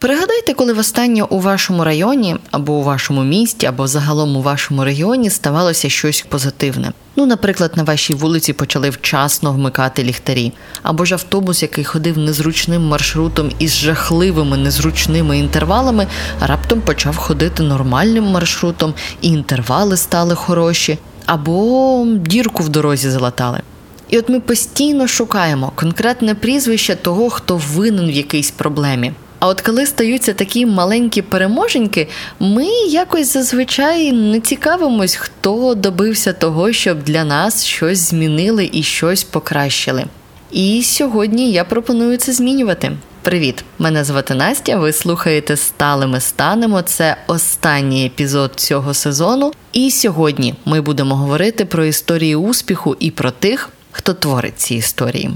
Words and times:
Пригадайте, 0.00 0.54
коли 0.54 0.72
востаннє 0.72 1.22
у 1.22 1.40
вашому 1.40 1.84
районі 1.84 2.36
або 2.50 2.72
у 2.72 2.82
вашому 2.82 3.24
місті, 3.24 3.66
або 3.66 3.86
загалом 3.86 4.36
у 4.36 4.42
вашому 4.42 4.84
регіоні 4.84 5.30
ставалося 5.30 5.88
щось 5.88 6.26
позитивне. 6.28 6.92
Ну, 7.16 7.26
наприклад, 7.26 7.72
на 7.76 7.82
вашій 7.82 8.14
вулиці 8.14 8.52
почали 8.52 8.90
вчасно 8.90 9.52
вмикати 9.52 10.04
ліхтарі, 10.04 10.52
або 10.82 11.04
ж 11.04 11.14
автобус, 11.14 11.62
який 11.62 11.84
ходив 11.84 12.18
незручним 12.18 12.82
маршрутом 12.82 13.50
із 13.58 13.76
жахливими 13.76 14.56
незручними 14.56 15.38
інтервалами, 15.38 16.06
раптом 16.40 16.80
почав 16.80 17.16
ходити 17.16 17.62
нормальним 17.62 18.24
маршрутом, 18.24 18.94
і 19.20 19.28
інтервали 19.28 19.96
стали 19.96 20.34
хороші, 20.34 20.98
або 21.26 22.06
дірку 22.16 22.62
в 22.62 22.68
дорозі 22.68 23.10
залатали. 23.10 23.60
І 24.08 24.18
от 24.18 24.28
ми 24.28 24.40
постійно 24.40 25.08
шукаємо 25.08 25.72
конкретне 25.74 26.34
прізвище 26.34 26.96
того, 26.96 27.30
хто 27.30 27.56
винен 27.56 28.06
в 28.06 28.12
якійсь 28.12 28.50
проблемі. 28.50 29.12
А 29.40 29.48
от 29.48 29.60
коли 29.60 29.86
стаються 29.86 30.34
такі 30.34 30.66
маленькі 30.66 31.22
переможеньки, 31.22 32.08
ми 32.40 32.66
якось 32.88 33.32
зазвичай 33.32 34.12
не 34.12 34.40
цікавимось, 34.40 35.14
хто 35.14 35.74
добився 35.74 36.32
того, 36.32 36.72
щоб 36.72 37.02
для 37.02 37.24
нас 37.24 37.64
щось 37.64 37.98
змінили 37.98 38.70
і 38.72 38.82
щось 38.82 39.24
покращили. 39.24 40.04
І 40.52 40.82
сьогодні 40.82 41.52
я 41.52 41.64
пропоную 41.64 42.16
це 42.16 42.32
змінювати. 42.32 42.92
Привіт! 43.22 43.64
Мене 43.78 44.04
звати 44.04 44.34
Настя. 44.34 44.76
Ви 44.76 44.92
слухаєте 44.92 45.56
Сталими 45.56 46.20
станемо. 46.20 46.82
Це 46.82 47.16
останній 47.26 48.06
епізод 48.06 48.52
цього 48.56 48.94
сезону. 48.94 49.52
І 49.72 49.90
сьогодні 49.90 50.54
ми 50.64 50.80
будемо 50.80 51.16
говорити 51.16 51.64
про 51.64 51.84
історії 51.84 52.36
успіху 52.36 52.96
і 53.00 53.10
про 53.10 53.30
тих, 53.30 53.70
хто 53.92 54.14
творить 54.14 54.60
ці 54.60 54.74
історії. 54.74 55.30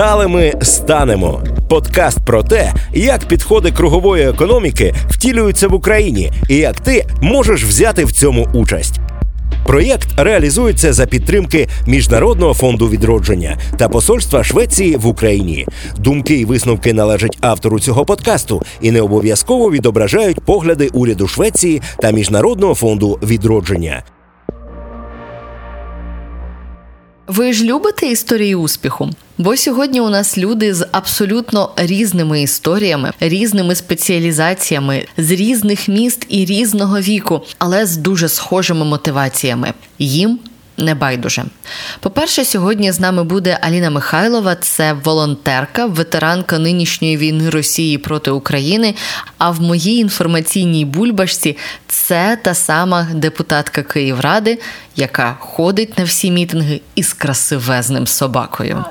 Сталими 0.00 0.52
станемо. 0.62 1.42
Подкаст 1.68 2.18
про 2.26 2.42
те, 2.42 2.72
як 2.94 3.24
підходи 3.24 3.72
кругової 3.72 4.28
економіки 4.28 4.94
втілюються 5.08 5.68
в 5.68 5.74
Україні 5.74 6.32
і 6.48 6.56
як 6.56 6.80
ти 6.80 7.06
можеш 7.22 7.64
взяти 7.64 8.04
в 8.04 8.12
цьому 8.12 8.48
участь. 8.54 9.00
Проєкт 9.66 10.08
реалізується 10.16 10.92
за 10.92 11.06
підтримки 11.06 11.68
Міжнародного 11.86 12.54
фонду 12.54 12.88
відродження 12.88 13.58
та 13.78 13.88
посольства 13.88 14.44
Швеції 14.44 14.96
в 14.96 15.06
Україні. 15.06 15.66
Думки 15.96 16.34
і 16.34 16.44
висновки 16.44 16.92
належать 16.92 17.38
автору 17.40 17.80
цього 17.80 18.04
подкасту 18.04 18.62
і 18.80 18.90
не 18.90 19.00
обов'язково 19.00 19.70
відображають 19.70 20.40
погляди 20.40 20.88
уряду 20.92 21.28
Швеції 21.28 21.82
та 21.98 22.10
Міжнародного 22.10 22.74
фонду 22.74 23.18
відродження. 23.22 24.02
Ви 27.30 27.52
ж 27.52 27.64
любите 27.64 28.06
історії 28.06 28.54
успіху? 28.54 29.10
Бо 29.38 29.56
сьогодні 29.56 30.00
у 30.00 30.08
нас 30.08 30.38
люди 30.38 30.74
з 30.74 30.86
абсолютно 30.92 31.70
різними 31.76 32.42
історіями, 32.42 33.12
різними 33.20 33.74
спеціалізаціями, 33.74 35.06
з 35.16 35.30
різних 35.30 35.88
міст 35.88 36.26
і 36.28 36.44
різного 36.44 37.00
віку, 37.00 37.42
але 37.58 37.86
з 37.86 37.96
дуже 37.96 38.28
схожими 38.28 38.84
мотиваціями. 38.84 39.72
Їм 39.98 40.38
не 40.80 40.94
байдуже. 40.94 41.44
По-перше, 42.00 42.44
сьогодні 42.44 42.92
з 42.92 43.00
нами 43.00 43.24
буде 43.24 43.58
Аліна 43.60 43.90
Михайлова, 43.90 44.54
це 44.54 44.92
волонтерка, 44.92 45.86
ветеранка 45.86 46.58
нинішньої 46.58 47.16
війни 47.16 47.50
Росії 47.50 47.98
проти 47.98 48.30
України. 48.30 48.94
А 49.38 49.50
в 49.50 49.60
моїй 49.60 49.98
інформаційній 49.98 50.84
бульбашці 50.84 51.56
це 51.86 52.38
та 52.42 52.54
сама 52.54 53.06
депутатка 53.14 53.82
Київради, 53.82 54.58
яка 54.96 55.36
ходить 55.40 55.98
на 55.98 56.04
всі 56.04 56.30
мітинги 56.30 56.80
із 56.94 57.12
красивезним 57.12 58.06
собакою. 58.06 58.84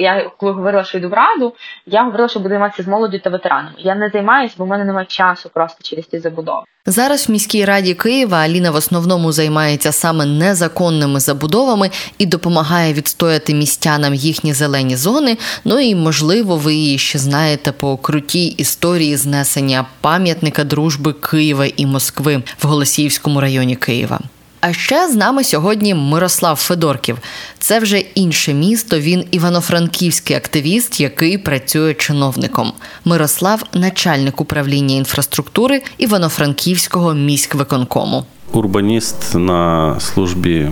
Я 0.00 0.30
коли 0.36 0.52
говорила, 0.52 0.84
що 0.84 0.98
йду 0.98 1.08
в 1.08 1.12
раду, 1.12 1.54
я 1.86 2.04
говорила, 2.04 2.28
що 2.28 2.38
буду 2.38 2.48
займатися 2.48 2.82
з 2.82 2.86
молоддю 2.86 3.18
та 3.18 3.30
ветеранами. 3.30 3.74
Я 3.78 3.94
не 3.94 4.08
займаюся, 4.08 4.54
бо 4.58 4.64
в 4.64 4.68
мене 4.68 4.84
немає 4.84 5.06
часу 5.06 5.50
просто 5.54 5.78
через 5.82 6.06
ті 6.06 6.18
забудови. 6.18 6.62
Зараз 6.86 7.28
в 7.28 7.32
міській 7.32 7.64
раді 7.64 7.94
Києва 7.94 8.38
Аліна 8.38 8.70
в 8.70 8.74
основному 8.74 9.32
займається 9.32 9.92
саме 9.92 10.26
незаконними 10.26 11.20
забудовами 11.20 11.90
і 12.18 12.26
допомагає 12.26 12.92
відстояти 12.92 13.54
містянам 13.54 14.14
їхні 14.14 14.52
зелені 14.52 14.96
зони. 14.96 15.36
Ну 15.64 15.78
і 15.78 15.94
можливо, 15.94 16.56
ви 16.56 16.74
її 16.74 16.98
ще 16.98 17.18
знаєте 17.18 17.72
по 17.72 17.96
крутій 17.96 18.46
історії 18.46 19.16
знесення 19.16 19.86
пам'ятника 20.00 20.64
дружби 20.64 21.12
Києва 21.12 21.66
і 21.76 21.86
Москви 21.86 22.42
в 22.58 22.66
Голосіївському 22.66 23.40
районі 23.40 23.76
Києва. 23.76 24.20
А 24.60 24.72
ще 24.72 25.08
з 25.08 25.16
нами 25.16 25.44
сьогодні 25.44 25.94
Мирослав 25.94 26.56
Федорків. 26.56 27.18
Це 27.58 27.80
вже 27.80 27.98
інше 27.98 28.54
місто. 28.54 28.98
Він 28.98 29.24
івано-франківський 29.30 30.36
активіст, 30.36 31.00
який 31.00 31.38
працює 31.38 31.94
чиновником. 31.94 32.72
Мирослав 33.04 33.62
начальник 33.74 34.40
управління 34.40 34.94
інфраструктури 34.94 35.82
Івано-Франківського 35.98 37.14
міськвиконкому. 37.14 38.24
Урбаніст 38.52 39.34
на 39.34 40.00
службі 40.00 40.70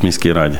в 0.00 0.04
міській 0.04 0.32
раді. 0.32 0.58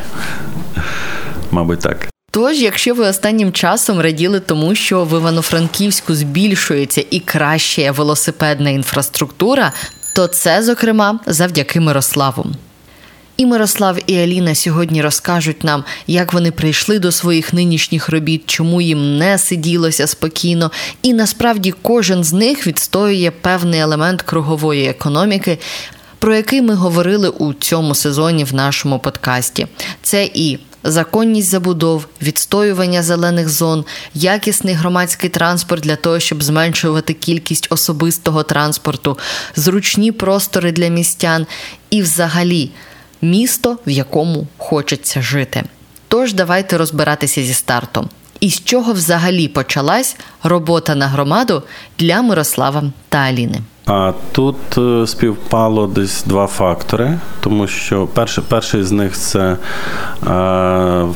Мабуть, 1.51 1.81
так. 1.81 2.09
Тож, 2.31 2.59
якщо 2.63 2.95
ви 2.95 3.05
останнім 3.05 3.53
часом 3.53 4.01
раділи 4.01 4.41
тому, 4.41 4.75
що 4.75 5.05
в 5.05 5.19
Івано-Франківську 5.19 6.15
збільшується 6.15 7.05
і 7.11 7.21
кращає 7.21 7.91
велосипедна 7.91 8.71
інфраструктура, 8.71 9.73
то 10.15 10.27
це, 10.27 10.63
зокрема, 10.63 11.21
завдяки 11.27 11.81
Мирославу. 11.81 12.47
І 13.39 13.47
Мирослав 13.47 13.99
і 14.07 14.19
Аліна 14.19 14.55
сьогодні 14.55 15.03
розкажуть 15.03 15.65
нам, 15.65 15.85
як 16.07 16.33
вони 16.33 16.51
прийшли 16.51 16.99
до 16.99 17.13
своїх 17.13 17.53
нинішніх 17.53 18.09
робіт, 18.09 18.43
чому 18.47 18.81
їм 18.81 19.19
не 19.19 19.39
сиділося 19.39 20.07
спокійно, 20.07 20.71
і 21.03 21.13
насправді 21.13 21.75
кожен 21.83 22.25
з 22.25 22.33
них 22.33 22.67
відстоює 22.67 23.33
певний 23.41 23.81
елемент 23.81 24.23
кругової 24.23 24.89
економіки. 24.89 25.59
Про 26.19 26.35
який 26.35 26.63
ми 26.63 26.75
говорили 26.75 27.29
у 27.29 27.55
цьому 27.55 27.95
сезоні 27.95 28.45
в 28.45 28.55
нашому 28.55 28.99
подкасті, 28.99 29.67
це 30.03 30.31
і 30.35 30.59
законність 30.85 31.49
забудов, 31.49 32.07
відстоювання 32.23 33.03
зелених 33.03 33.49
зон, 33.49 33.85
якісний 34.15 34.75
громадський 34.75 35.31
транспорт 35.31 35.83
для 35.83 35.97
того, 35.97 36.21
щоб 36.21 36.43
зменшувати 36.43 37.13
кількість 37.13 37.67
особистого 37.71 38.43
транспорту, 38.43 39.19
зручні 39.57 40.13
простори 40.13 40.73
для 40.73 40.89
містян 40.89 41.47
і, 41.91 42.03
взагалі, 42.03 42.71
місто, 43.23 43.79
в 43.87 43.91
якому 43.91 44.47
хочеться 44.57 45.23
жити. 45.23 45.65
Тож 46.09 46.33
давайте 46.33 46.79
розбиратися 46.79 47.43
зі 47.43 47.55
стартом. 47.55 48.09
І 48.41 48.51
з 48.51 48.65
чого 48.65 48.93
взагалі 48.93 49.49
почалась 49.49 50.17
робота 50.43 50.95
на 50.95 51.07
громаду 51.09 51.63
для 51.99 52.23
Мирослава 52.23 52.93
та 53.09 53.19
Аліни. 53.19 53.61
А 53.89 54.13
тут 54.33 54.57
е, 54.79 55.07
співпало 55.07 55.87
десь 55.87 56.25
два 56.25 56.47
фактори, 56.47 57.19
тому 57.41 57.67
що 57.67 58.07
перший 58.07 58.45
перший 58.49 58.83
з 58.83 58.93
них 58.93 59.17
це 59.17 59.41
е, 59.41 59.57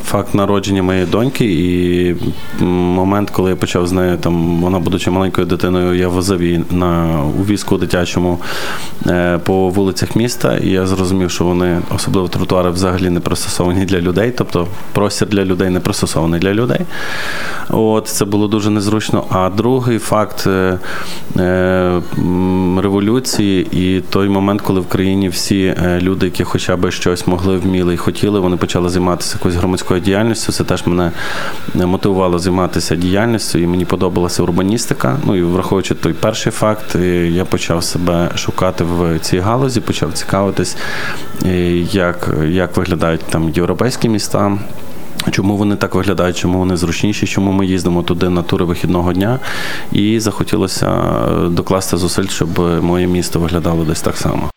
факт 0.05 0.35
народження 0.35 0.83
моєї 0.83 1.05
доньки, 1.05 1.45
і 1.45 2.15
момент, 2.65 3.29
коли 3.29 3.49
я 3.49 3.55
почав 3.55 3.87
з 3.87 3.91
нею 3.91 4.17
там, 4.17 4.61
вона, 4.61 4.79
будучи 4.79 5.11
маленькою 5.11 5.47
дитиною, 5.47 5.93
я 5.93 6.07
возив 6.07 6.43
її 6.43 6.63
на 6.71 7.21
у 7.39 7.43
візку 7.43 7.77
дитячому 7.77 8.39
е, 9.07 9.39
по 9.43 9.69
вулицях 9.69 10.15
міста, 10.15 10.57
і 10.57 10.69
я 10.69 10.87
зрозумів, 10.87 11.31
що 11.31 11.43
вони, 11.43 11.81
особливо 11.95 12.27
тротуари, 12.27 12.69
взагалі 12.69 13.09
не 13.09 13.19
пристосовані 13.19 13.85
для 13.85 14.01
людей, 14.01 14.33
тобто 14.37 14.67
простір 14.93 15.27
для 15.27 15.45
людей 15.45 15.69
не 15.69 15.79
пристосований 15.79 16.39
для 16.39 16.53
людей. 16.53 16.79
От 17.69 18.07
це 18.07 18.25
було 18.25 18.47
дуже 18.47 18.69
незручно. 18.69 19.23
А 19.29 19.49
другий 19.49 19.99
факт. 19.99 20.47
Е, 20.47 20.79
революції 22.81 23.67
і 23.71 24.01
той 24.01 24.29
момент, 24.29 24.61
коли 24.61 24.79
в 24.79 24.87
країні 24.87 25.29
всі 25.29 25.75
е, 25.83 25.99
люди, 26.01 26.25
які 26.25 26.43
хоча 26.43 26.77
б 26.77 26.91
щось 26.91 27.27
могли, 27.27 27.57
вміли 27.57 27.93
і 27.93 27.97
хотіли, 27.97 28.39
вони 28.39 28.57
почали 28.57 28.89
займатися 28.89 29.37
якоюсь 29.39 29.57
громадською 29.57 29.99
діяльністю. 29.99 30.51
Це 30.51 30.63
теж 30.63 30.87
мене 30.87 31.11
е, 31.75 31.85
мотивувало 31.85 32.39
займатися 32.39 32.95
діяльністю, 32.95 33.59
і 33.59 33.67
мені 33.67 33.85
подобалася 33.85 34.43
урбаністика. 34.43 35.17
Ну 35.25 35.35
і 35.35 35.43
враховуючи 35.43 35.95
той 35.95 36.13
перший 36.13 36.51
факт, 36.51 36.95
е, 36.95 37.27
я 37.27 37.45
почав 37.45 37.83
себе 37.83 38.29
шукати 38.35 38.83
в 38.83 39.19
цій 39.19 39.39
галузі, 39.39 39.81
почав 39.81 40.13
цікавитись, 40.13 40.77
як, 41.91 42.29
як 42.47 42.77
виглядають 42.77 43.21
там 43.21 43.49
європейські 43.49 44.09
міста. 44.09 44.57
Чому 45.31 45.57
вони 45.57 45.75
так 45.75 45.95
виглядають, 45.95 46.37
чому 46.37 46.57
вони 46.59 46.75
зручніші, 46.75 47.27
чому 47.27 47.51
ми 47.51 47.65
їздимо 47.65 48.03
туди 48.03 48.29
на 48.29 48.43
тури 48.43 48.65
вихідного 48.65 49.13
дня, 49.13 49.39
і 49.91 50.19
захотілося 50.19 50.89
докласти 51.49 51.97
зусиль, 51.97 52.27
щоб 52.27 52.59
моє 52.83 53.07
місто 53.07 53.39
виглядало 53.39 53.85
десь 53.85 54.01
так 54.01 54.17
само. 54.17 54.49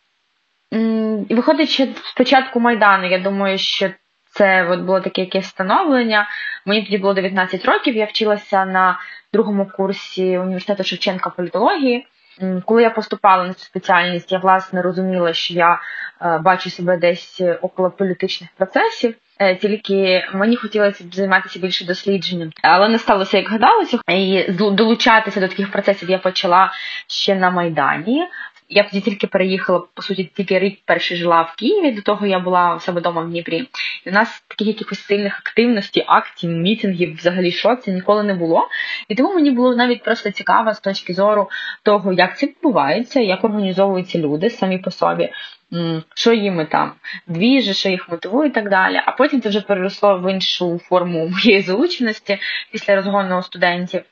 Виходить, 1.31 1.69
що 1.69 1.87
спочатку 2.05 2.61
Майдану, 2.61 3.07
я 3.07 3.19
думаю, 3.19 3.59
що 3.59 3.91
це 4.31 4.69
от 4.71 4.81
було 4.81 5.01
таке 5.01 5.21
якесь 5.21 5.47
становлення. 5.47 6.29
Мені 6.67 6.83
тоді 6.83 6.99
було 6.99 7.15
19 7.15 7.65
років, 7.65 7.97
я 7.97 8.05
вчилася 8.05 8.65
на 8.65 8.99
другому 9.33 9.71
курсі 9.77 10.39
університету 10.39 10.85
Шевченка 10.85 11.31
політології. 11.31 12.07
Коли 12.65 12.83
я 12.83 12.91
поступала 12.91 13.45
на 13.45 13.55
цю 13.55 13.65
спеціальність, 13.65 14.33
я 14.33 14.39
власне 14.39 14.83
розуміла, 14.83 15.33
що 15.33 15.55
я 15.55 15.81
е, 16.23 16.39
бачу 16.39 16.71
себе 16.71 16.97
десь 16.97 17.41
около 17.62 17.91
політичних 17.91 18.51
процесів. 18.57 19.15
Е, 19.38 19.56
тільки 19.56 20.25
мені 20.35 20.56
хотілося 20.56 21.05
б 21.05 21.15
займатися 21.15 21.59
більше 21.59 21.85
дослідженням, 21.85 22.50
але 22.62 22.88
не 22.88 22.99
сталося, 22.99 23.37
як 23.37 23.49
гадалося, 23.49 23.99
і 24.09 24.44
долучатися 24.53 25.41
до 25.41 25.49
таких 25.49 25.73
процесів 25.73 26.11
я 26.11 26.19
почала 26.19 26.73
ще 27.06 27.35
на 27.35 27.50
майдані. 27.50 28.27
Я 28.69 28.83
тоді 28.83 29.01
тільки 29.01 29.27
переїхала, 29.27 29.83
по 29.95 30.03
суті, 30.03 30.31
тільки 30.35 30.59
рік 30.59 30.79
перший 30.85 31.17
жила 31.17 31.43
в 31.43 31.55
Києві. 31.57 31.93
До 31.93 32.03
того 32.03 32.27
я 32.27 32.39
була 32.39 32.81
себе 32.81 33.01
вдома 33.01 33.23
в 33.23 33.31
Дніпрі. 33.31 33.69
І 34.05 34.11
у 34.11 34.13
нас 34.13 34.45
таких 34.49 34.67
якихось 34.67 35.01
сильних 35.01 35.39
активностей, 35.39 36.05
акцій, 36.07 36.49
мітингів, 36.49 37.17
взагалі 37.17 37.53
що 37.53 37.77
це 37.77 37.91
ніколи 37.91 38.23
не 38.23 38.35
було. 38.35 38.69
І 39.09 39.15
тому 39.15 39.35
мені 39.35 39.51
було 39.51 39.77
навіть 39.77 40.03
просто 40.03 40.31
цікаво 40.31 40.75
з 40.75 40.81
точки 40.81 41.15
зору 41.15 41.51
того, 41.83 42.13
як 42.13 42.39
це 42.39 42.47
відбувається, 42.47 43.21
як 43.21 43.45
організовуються 43.45 44.19
люди 44.19 44.51
самі 44.51 44.79
по 44.79 44.91
собі. 44.91 45.33
Що 46.15 46.33
їм 46.33 46.67
там 46.67 46.93
двіжі, 47.27 47.75
що 47.75 47.89
їх 47.89 48.09
мотивує 48.09 48.49
і 48.49 48.53
так 48.53 48.71
далі. 48.71 49.01
А 49.07 49.12
потім 49.12 49.41
це 49.41 49.49
вже 49.49 49.61
переросло 49.61 50.19
в 50.19 50.33
іншу 50.33 50.81
форму 50.85 51.29
моєї 51.29 51.62
залученості 51.62 52.39
після 52.73 52.97
розгону 52.97 53.43
студентів. 53.43 54.03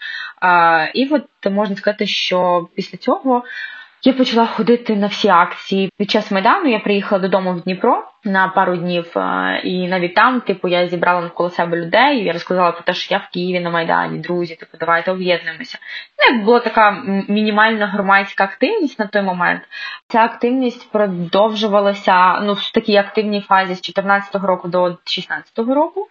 І 0.95 1.09
от 1.11 1.53
можна 1.53 1.77
сказати, 1.77 2.07
що 2.07 2.69
після 2.75 2.99
цього 2.99 3.45
я 4.05 4.13
почала 4.13 4.47
ходити 4.47 4.97
на 4.97 5.07
всі 5.07 5.29
акції. 5.29 5.91
Під 5.99 6.11
час 6.11 6.31
майдану 6.31 6.71
я 6.71 6.79
приїхала 6.79 7.23
додому 7.23 7.53
в 7.53 7.61
Дніпро 7.61 8.05
на 8.25 8.49
пару 8.49 8.77
днів, 8.77 9.19
е, 9.19 9.61
і 9.65 9.89
навіть 9.89 10.15
там, 10.15 10.41
типу, 10.41 10.69
я 10.69 10.89
зібрала 10.89 11.21
навколо 11.21 11.51
себе 11.51 11.77
людей. 11.77 12.25
Я 12.25 12.33
розказала 12.33 12.73
про 12.73 12.83
те, 12.83 12.95
що 12.95 13.15
я 13.15 13.19
в 13.19 13.29
Києві 13.33 13.61
на 13.61 13.71
Майдані, 13.71 14.19
друзі, 14.19 14.55
типу, 14.55 14.77
давайте 14.81 15.11
об'єднуємося. 15.11 15.79
Ну, 16.19 16.35
як 16.35 16.45
була 16.45 16.61
така 16.61 16.91
мінімальна 17.29 17.87
громадська 17.87 18.45
активність 18.45 18.99
на 18.99 19.07
той 19.07 19.23
момент. 19.23 19.63
Ця 20.09 20.25
активність 20.25 20.93
продовжувалася 20.93 22.41
ну 22.41 22.53
в 22.53 22.71
такій 22.73 22.97
активній 22.97 23.41
фазі 23.41 23.75
з 23.75 23.81
14 23.81 24.35
року 24.35 24.69
до 24.69 24.97
16 25.05 25.59
року. 25.59 26.09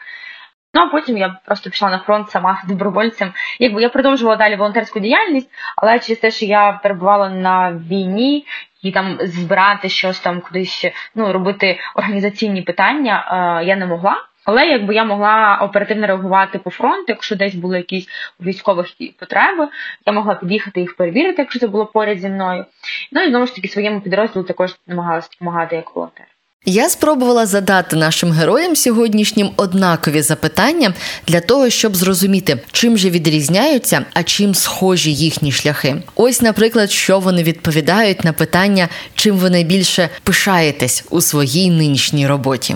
Ну 0.75 0.81
а 0.81 0.87
потім 0.87 1.17
я 1.17 1.37
просто 1.45 1.69
пішла 1.69 1.89
на 1.89 1.99
фронт 1.99 2.29
сама 2.29 2.63
добровольцем. 2.67 3.33
Якби 3.59 3.81
я 3.81 3.89
продовжувала 3.89 4.37
далі 4.37 4.55
волонтерську 4.55 4.99
діяльність, 4.99 5.49
але 5.75 5.99
через 5.99 6.19
те, 6.19 6.31
що 6.31 6.45
я 6.45 6.79
перебувала 6.83 7.29
на 7.29 7.71
війні 7.71 8.45
і 8.81 8.91
там 8.91 9.17
збирати 9.21 9.89
щось 9.89 10.19
там 10.19 10.41
кудись, 10.41 10.85
ну 11.15 11.33
робити 11.33 11.79
організаційні 11.95 12.61
питання, 12.61 13.25
е, 13.61 13.65
я 13.65 13.75
не 13.75 13.85
могла. 13.85 14.15
Але 14.45 14.67
якби 14.67 14.95
я 14.95 15.03
могла 15.03 15.59
оперативно 15.61 16.07
реагувати 16.07 16.59
по 16.59 16.69
фронту, 16.69 17.05
якщо 17.07 17.35
десь 17.35 17.55
були 17.55 17.77
якісь 17.77 18.07
військових 18.39 18.87
потреби, 19.19 19.67
я 20.05 20.13
могла 20.13 20.35
під'їхати 20.35 20.79
їх 20.81 20.95
перевірити, 20.95 21.41
якщо 21.41 21.59
це 21.59 21.67
було 21.67 21.85
поряд 21.85 22.19
зі 22.19 22.29
мною. 22.29 22.65
Ну 23.11 23.21
і 23.21 23.29
знову 23.29 23.47
ж 23.47 23.55
таки 23.55 23.67
своєму 23.67 24.01
підрозділу 24.01 24.45
також 24.45 24.75
намагалася 24.87 25.29
допомагати 25.31 25.75
як 25.75 25.95
волонтер. 25.95 26.32
Я 26.65 26.89
спробувала 26.89 27.45
задати 27.45 27.95
нашим 27.95 28.31
героям 28.31 28.75
сьогоднішнім 28.75 29.49
однакові 29.57 30.21
запитання 30.21 30.93
для 31.27 31.41
того, 31.41 31.69
щоб 31.69 31.95
зрозуміти, 31.95 32.57
чим 32.71 32.97
же 32.97 33.09
відрізняються, 33.09 34.05
а 34.13 34.23
чим 34.23 34.55
схожі 34.55 35.13
їхні 35.13 35.51
шляхи. 35.51 35.95
Ось, 36.15 36.41
наприклад, 36.41 36.91
що 36.91 37.19
вони 37.19 37.43
відповідають 37.43 38.23
на 38.23 38.33
питання, 38.33 38.87
чим 39.15 39.35
ви 39.35 39.49
найбільше 39.49 40.09
пишаєтесь 40.23 41.07
у 41.09 41.21
своїй 41.21 41.69
нинішній 41.71 42.27
роботі. 42.27 42.75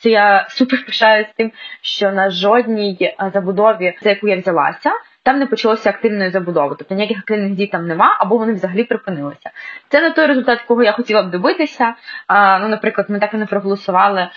Це 0.00 0.10
я 0.10 0.46
супер 0.50 0.86
пишаюсь 0.86 1.28
тим, 1.36 1.52
що 1.82 2.12
на 2.12 2.30
жодній 2.30 3.14
забудові, 3.34 3.94
за 4.02 4.10
яку 4.10 4.28
я 4.28 4.36
взялася, 4.36 4.90
там 5.22 5.38
не 5.38 5.46
почалося 5.46 5.90
активної 5.90 6.30
забудови. 6.30 6.74
Тобто 6.78 6.94
ніяких 6.94 7.18
активних 7.18 7.54
дій 7.54 7.66
там 7.66 7.86
нема, 7.86 8.16
або 8.20 8.36
вони 8.36 8.52
взагалі 8.52 8.84
припинилися. 8.84 9.50
Це 9.88 10.00
не 10.00 10.10
той 10.10 10.26
результат, 10.26 10.58
якого 10.58 10.82
я 10.82 10.92
хотіла 10.92 11.22
б 11.22 11.30
добитися. 11.30 11.94
Ну, 12.60 12.68
наприклад, 12.68 13.10
ми 13.10 13.18
так 13.18 13.34
і 13.34 13.36
не 13.36 13.46
проголосували 13.46 14.20
е, 14.20 14.28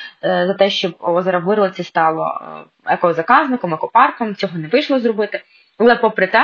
за 0.48 0.54
те, 0.54 0.70
щоб 0.70 0.96
озеро 1.00 1.40
Вирлиці 1.40 1.84
стало 1.84 2.42
е, 2.86 2.94
екозаказником, 2.94 3.74
екопарком. 3.74 4.36
Цього 4.36 4.58
не 4.58 4.68
вийшло 4.68 5.00
зробити. 5.00 5.42
Але 5.78 5.96
попри 5.96 6.28
те, 6.28 6.44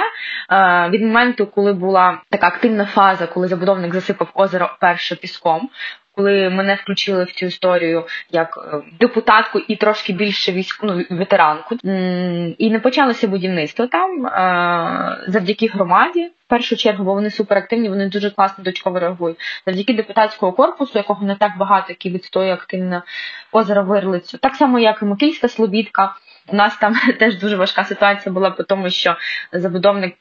е, 0.51 0.89
від 0.89 1.01
моменту, 1.01 1.47
коли 1.47 1.73
була 1.73 2.21
така 2.29 2.47
активна 2.47 2.85
фаза, 2.85 3.27
коли 3.27 3.47
забудовник 3.47 3.93
засипав 3.93 4.31
озеро 4.33 4.69
перше 4.79 5.15
піском, 5.15 5.69
коли 6.15 6.49
мене 6.49 6.75
включили 6.75 7.23
в 7.23 7.31
цю 7.31 7.45
історію 7.45 8.05
як 8.31 8.57
е, 8.73 8.77
депутатку 8.99 9.59
і 9.59 9.75
трошки 9.75 10.13
більше 10.13 10.51
військ... 10.51 10.79
ну, 10.83 11.05
ветеранку, 11.09 11.75
і 12.57 12.69
не 12.71 12.79
почалося 12.79 13.27
будівництво 13.27 13.87
там 13.87 14.25
е, 14.25 15.25
завдяки 15.27 15.67
громаді. 15.67 16.31
В 16.45 16.49
першу 16.51 16.77
чергу, 16.77 17.03
бо 17.03 17.13
вони 17.13 17.29
суперактивні, 17.29 17.89
вони 17.89 18.09
дуже 18.09 18.29
класно 18.29 18.63
дочково 18.63 18.99
реагують. 18.99 19.37
Завдяки 19.65 19.93
депутатського 19.93 20.51
корпусу, 20.51 20.97
якого 20.97 21.25
не 21.25 21.35
так 21.35 21.57
багато, 21.57 21.85
який 21.89 22.11
відстоює 22.11 22.53
активно 22.53 23.03
озеро 23.51 23.83
Вирлицю. 23.83 24.37
Так 24.37 24.55
само, 24.55 24.79
як 24.79 25.01
і 25.01 25.05
Микільська 25.05 25.47
Слобідка. 25.47 26.15
У 26.47 26.55
нас 26.55 26.77
там 26.77 26.93
теж 27.19 27.35
дуже 27.39 27.55
важка 27.55 27.83
ситуація 27.83 28.33
була, 28.33 28.51
по 28.51 28.63
тому 28.63 28.89
що 28.89 29.15
забудовник 29.53 30.15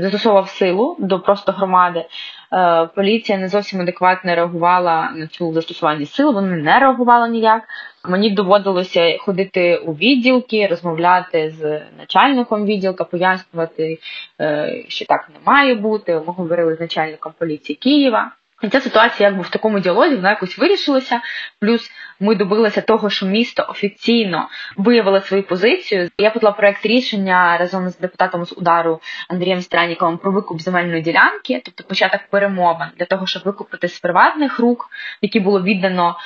застосовував 0.00 0.48
силу 0.48 0.96
до 0.98 1.20
просто 1.20 1.52
громади. 1.52 2.04
Е, 2.52 2.88
поліція 2.94 3.38
не 3.38 3.48
зовсім 3.48 3.80
адекватно 3.80 4.34
реагувала 4.34 5.10
на 5.14 5.26
цю 5.26 5.52
застосування 5.52 6.06
сил, 6.06 6.32
вони 6.32 6.56
не 6.56 6.78
реагували 6.78 7.28
ніяк. 7.28 7.62
Мені 8.08 8.30
доводилося 8.30 9.18
ходити 9.18 9.76
у 9.76 9.92
відділки, 9.92 10.66
розмовляти 10.66 11.50
з 11.50 11.80
начальником 11.98 12.66
відділка, 12.66 13.04
пояснювати, 13.04 13.98
е, 14.40 14.84
що 14.88 15.04
так 15.04 15.28
не 15.34 15.52
має 15.52 15.74
бути. 15.74 16.14
Ми 16.14 16.32
говорили 16.32 16.74
з 16.74 16.80
начальником 16.80 17.32
поліції 17.38 17.76
Києва. 17.76 18.32
І 18.62 18.68
ця 18.68 18.80
ситуація 18.80 19.28
якби 19.28 19.42
в 19.42 19.48
такому 19.48 19.80
діалозі 19.80 20.16
вона 20.16 20.30
якось 20.30 20.58
вирішилася. 20.58 21.20
Плюс 21.60 21.90
ми 22.20 22.34
добилися 22.34 22.80
того, 22.80 23.10
що 23.10 23.26
місто 23.26 23.66
офіційно 23.68 24.48
виявило 24.76 25.20
свою 25.20 25.42
позицію. 25.42 26.10
Я 26.18 26.30
подала 26.30 26.52
проект 26.52 26.86
рішення 26.86 27.56
разом 27.56 27.88
з 27.88 27.98
депутатом 27.98 28.44
з 28.44 28.52
удару 28.52 29.00
Андрієм 29.28 29.60
Страніковим 29.62 30.18
про 30.18 30.32
викуп 30.32 30.60
земельної 30.60 31.02
ділянки, 31.02 31.62
тобто 31.64 31.84
початок 31.84 32.20
перемовин 32.30 32.88
для 32.98 33.06
того, 33.06 33.26
щоб 33.26 33.42
викупити 33.44 33.88
з 33.88 34.00
приватних 34.00 34.58
рук, 34.58 34.86
які 35.22 35.40
було 35.40 35.62
віддано 35.62 36.16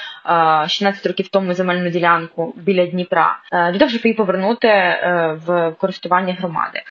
16 0.68 1.06
років 1.06 1.28
тому 1.28 1.54
земельну 1.54 1.90
ділянку 1.90 2.54
біля 2.56 2.86
Дніпра, 2.86 3.38
е, 3.52 3.72
для 3.72 3.78
того, 3.78 3.88
щоб 3.88 4.04
її 4.04 4.14
повернути 4.14 4.68
е, 4.68 5.38
в 5.46 5.74
користування 5.78 6.34
громади. 6.34 6.82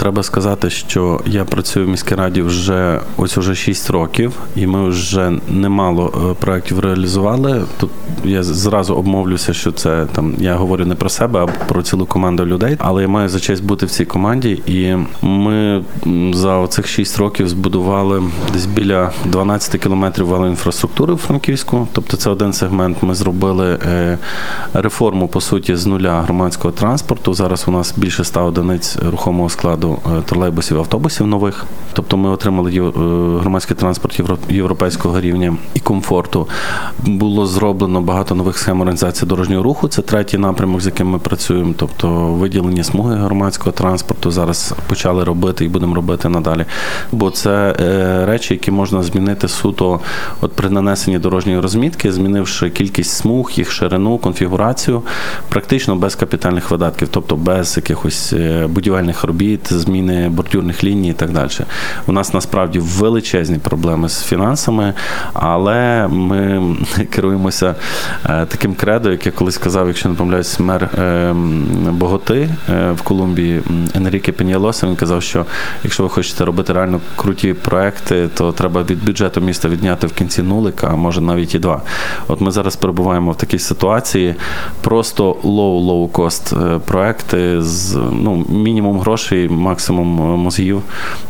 Треба 0.00 0.22
сказати, 0.22 0.70
що 0.70 1.20
я 1.26 1.44
працюю 1.44 1.86
в 1.86 1.88
міській 1.88 2.14
раді 2.14 2.42
вже 2.42 3.00
ось 3.16 3.38
уже 3.38 3.54
6 3.54 3.90
років, 3.90 4.32
і 4.56 4.66
ми 4.66 4.88
вже 4.88 5.32
немало 5.48 6.30
е, 6.30 6.34
проєктів 6.44 6.78
реалізували. 6.78 7.64
Тут 7.78 7.90
я 8.24 8.42
зразу 8.42 8.94
обмовлюся, 8.94 9.52
що 9.52 9.72
це 9.72 10.06
там 10.12 10.34
я 10.38 10.54
говорю 10.54 10.86
не 10.86 10.94
про 10.94 11.08
себе, 11.08 11.40
а 11.40 11.46
про 11.46 11.82
цілу 11.82 12.06
команду 12.06 12.46
людей. 12.46 12.76
Але 12.78 13.02
я 13.02 13.08
маю 13.08 13.28
за 13.28 13.40
честь 13.40 13.64
бути 13.64 13.86
в 13.86 13.90
цій 13.90 14.04
команді, 14.04 14.62
і 14.66 14.96
ми 15.26 15.84
за 16.32 16.66
цих 16.66 16.88
6 16.88 17.18
років 17.18 17.48
збудували 17.48 18.22
десь 18.52 18.66
біля 18.66 19.12
12 19.24 19.82
кілометрів 19.82 20.26
велоінфраструктури 20.26 21.14
в 21.14 21.18
Франківську. 21.18 21.88
Тобто, 21.92 22.16
це 22.16 22.30
один 22.30 22.52
сегмент. 22.52 23.02
Ми 23.02 23.14
зробили 23.14 23.78
е, 23.86 24.18
реформу 24.72 25.28
по 25.28 25.40
суті 25.40 25.76
з 25.76 25.86
нуля 25.86 26.22
громадського 26.22 26.72
транспорту. 26.72 27.34
Зараз 27.34 27.64
у 27.68 27.70
нас 27.70 27.94
більше 27.96 28.24
100 28.24 28.44
одиниць 28.44 28.96
рухомого 28.96 29.48
складу 29.48 29.85
складу 29.86 30.18
е, 30.18 30.22
тролейбусів, 30.22 30.78
автобусів 30.78 31.26
нових. 31.26 31.64
Тобто 31.92 32.16
ми 32.16 32.30
отримали 32.30 32.70
е, 32.70 32.80
громадський 33.40 33.76
транспорт 33.76 34.20
європейського 34.48 35.20
рівня 35.20 35.56
і 35.74 35.80
комфорту. 35.80 36.48
Було 36.98 37.46
зроблено 37.46 38.00
багато 38.00 38.34
нових 38.34 38.58
схем 38.58 38.80
організації 38.80 39.28
дорожнього 39.28 39.62
руху. 39.62 39.88
Це 39.88 40.02
третій 40.02 40.38
напрямок, 40.38 40.80
з 40.80 40.86
яким 40.86 41.08
ми 41.08 41.18
працюємо. 41.18 41.74
Тобто 41.76 42.08
виділення 42.10 42.84
смуги 42.84 43.16
громадського 43.16 43.72
транспорту 43.72 44.30
зараз 44.30 44.74
почали 44.88 45.24
робити 45.24 45.64
і 45.64 45.68
будемо 45.68 45.94
робити 45.94 46.28
надалі. 46.28 46.64
Бо 47.12 47.30
це 47.30 47.76
е, 47.80 48.26
речі, 48.26 48.54
які 48.54 48.70
можна 48.70 49.02
змінити 49.02 49.48
суто 49.48 50.00
от 50.40 50.52
при 50.52 50.70
нанесенні 50.70 51.18
дорожньої 51.18 51.60
розмітки, 51.60 52.12
змінивши 52.12 52.70
кількість 52.70 53.10
смуг, 53.10 53.50
їх 53.54 53.72
ширину, 53.72 54.18
конфігурацію, 54.18 55.02
практично 55.48 55.96
без 55.96 56.14
капітальних 56.14 56.70
видатків, 56.70 57.08
тобто 57.10 57.36
без 57.36 57.76
якихось 57.76 58.34
будівельних 58.68 59.24
робіт, 59.24 59.72
зміни 59.78 60.28
бордюрних 60.28 60.84
ліній 60.84 61.10
і 61.10 61.12
так 61.12 61.30
далі. 61.30 61.50
У 62.06 62.12
нас 62.12 62.34
насправді 62.34 62.78
величезні 62.78 63.58
проблеми 63.58 64.08
з 64.08 64.22
фінансами, 64.22 64.94
але 65.32 66.08
ми 66.08 66.62
керуємося 67.10 67.74
е, 68.24 68.46
таким 68.46 68.74
кредо, 68.74 69.10
як 69.10 69.26
я 69.26 69.32
колись 69.32 69.58
казав, 69.58 69.88
якщо 69.88 70.08
не 70.08 70.14
помиляюсь, 70.14 70.60
мер 70.60 70.82
е, 70.84 71.32
Боготи 71.90 72.48
е, 72.68 72.92
в 72.92 73.02
Колумбії 73.02 73.62
Енріке 73.94 74.32
Пенєлоса, 74.32 74.86
він 74.86 74.96
казав, 74.96 75.22
що 75.22 75.46
якщо 75.84 76.02
ви 76.02 76.08
хочете 76.08 76.44
робити 76.44 76.72
реально 76.72 77.00
круті 77.16 77.52
проекти, 77.52 78.28
то 78.28 78.52
треба 78.52 78.82
від 78.82 79.04
бюджету 79.04 79.40
міста 79.40 79.68
відняти 79.68 80.06
в 80.06 80.12
кінці 80.12 80.42
нулика, 80.42 80.88
а 80.92 80.96
може 80.96 81.20
навіть 81.20 81.54
і 81.54 81.58
два. 81.58 81.82
От 82.28 82.40
ми 82.40 82.50
зараз 82.50 82.76
перебуваємо 82.76 83.32
в 83.32 83.36
такій 83.36 83.58
ситуації. 83.58 84.34
Просто 84.80 85.32
low-low 85.32 86.10
cost 86.10 86.78
проекти 86.78 87.62
з 87.62 87.94
ну, 88.12 88.44
мінімум 88.48 89.00
грошей 89.00 89.48
максимум 89.66 90.20
е, 90.20 90.36
мозгів 90.36 90.82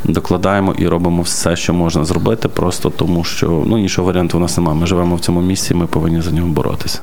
докладаємо 0.03 0.75
і 0.77 0.87
робимо 0.87 1.21
все, 1.21 1.55
що 1.55 1.73
можна 1.73 2.05
зробити, 2.05 2.47
просто 2.47 2.89
тому 2.89 3.23
що 3.23 3.63
ну 3.67 3.77
іншого 3.77 4.07
варіанту 4.07 4.37
у 4.37 4.41
нас 4.41 4.57
немає. 4.57 4.79
Ми 4.79 4.87
живемо 4.87 5.15
в 5.15 5.19
цьому 5.19 5.41
місці, 5.41 5.73
ми 5.73 5.87
повинні 5.87 6.21
за 6.21 6.31
нього 6.31 6.47
боротися. 6.47 6.99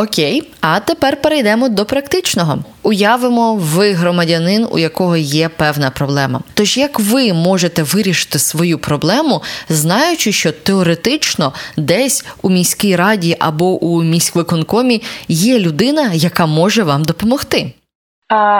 Окей, 0.00 0.42
а 0.60 0.80
тепер 0.80 1.22
перейдемо 1.22 1.68
до 1.68 1.84
практичного. 1.84 2.58
Уявимо, 2.82 3.54
ви 3.54 3.92
громадянин, 3.92 4.66
у 4.70 4.78
якого 4.78 5.16
є 5.16 5.48
певна 5.48 5.90
проблема. 5.90 6.40
Тож 6.54 6.76
як 6.76 7.00
ви 7.00 7.32
можете 7.32 7.82
вирішити 7.82 8.38
свою 8.38 8.78
проблему, 8.78 9.42
знаючи, 9.68 10.32
що 10.32 10.52
теоретично 10.52 11.52
десь 11.76 12.24
у 12.42 12.50
міській 12.50 12.96
раді 12.96 13.36
або 13.38 13.84
у 13.84 14.02
міськвиконкомі 14.02 15.02
є 15.28 15.58
людина, 15.58 16.10
яка 16.12 16.46
може 16.46 16.82
вам 16.82 17.04
допомогти? 17.04 17.72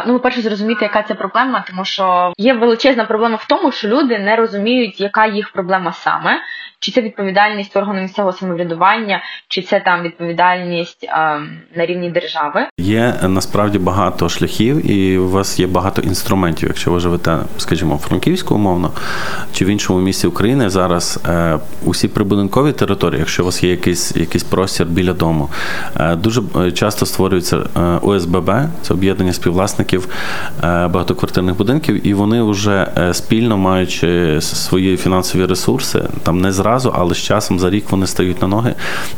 Ну, 0.06 0.12
по-перше, 0.12 0.40
зрозуміти, 0.40 0.84
яка 0.84 1.02
це 1.02 1.14
проблема, 1.14 1.64
тому 1.66 1.84
що 1.84 2.32
є 2.38 2.54
величезна 2.54 3.04
проблема 3.04 3.36
в 3.36 3.46
тому, 3.46 3.72
що 3.72 3.88
люди 3.88 4.18
не 4.18 4.36
розуміють, 4.36 5.00
яка 5.00 5.26
їх 5.26 5.52
проблема 5.52 5.92
саме, 5.92 6.40
чи 6.80 6.92
це 6.92 7.02
відповідальність 7.02 7.76
органу 7.76 8.00
місцевого 8.00 8.36
самоврядування, 8.36 9.22
чи 9.48 9.62
це 9.62 9.80
там 9.80 10.02
відповідальність 10.02 11.06
а, 11.08 11.38
на 11.76 11.86
рівні 11.86 12.10
держави. 12.10 12.66
Є 12.78 13.14
насправді 13.22 13.78
багато 13.78 14.28
шляхів, 14.28 14.90
і 14.90 15.18
у 15.18 15.28
вас 15.28 15.60
є 15.60 15.66
багато 15.66 16.02
інструментів. 16.02 16.68
Якщо 16.68 16.90
ви 16.90 17.00
живете, 17.00 17.38
скажімо, 17.56 17.96
в 17.96 17.98
Франківську 17.98 18.54
умовно 18.54 18.92
чи 19.52 19.64
в 19.64 19.68
іншому 19.68 20.00
місці 20.00 20.26
України 20.26 20.70
зараз 20.70 21.20
е, 21.28 21.58
усі 21.84 22.08
прибудинкові 22.08 22.72
території, 22.72 23.18
якщо 23.18 23.42
у 23.42 23.46
вас 23.46 23.64
є 23.64 23.70
якийсь 23.70 24.16
якийсь 24.16 24.44
простір 24.44 24.86
біля 24.86 25.12
дому, 25.12 25.48
е, 26.00 26.16
дуже 26.16 26.42
е, 26.56 26.72
часто 26.72 27.06
створюється 27.06 27.56
е, 27.56 27.80
ОСББ, 28.02 28.50
це 28.82 28.94
об'єднання 28.94 29.32
співвласників 29.32 30.08
е, 30.08 30.88
багатоквартирних 30.88 31.56
будинків, 31.56 32.06
і 32.06 32.14
вони 32.14 32.42
вже 32.42 32.92
е, 32.98 33.14
спільно 33.14 33.56
маючи 33.56 34.40
свої 34.40 34.96
фінансові 34.96 35.46
ресурси, 35.46 36.04
там 36.22 36.40
не 36.40 36.52
зразу, 36.52 36.67
але 36.76 37.14
з 37.14 37.18
часом 37.18 37.58
за 37.58 37.70
рік 37.70 37.84
вони 37.90 38.06
стають 38.06 38.42
на 38.42 38.48
ноги 38.48 38.74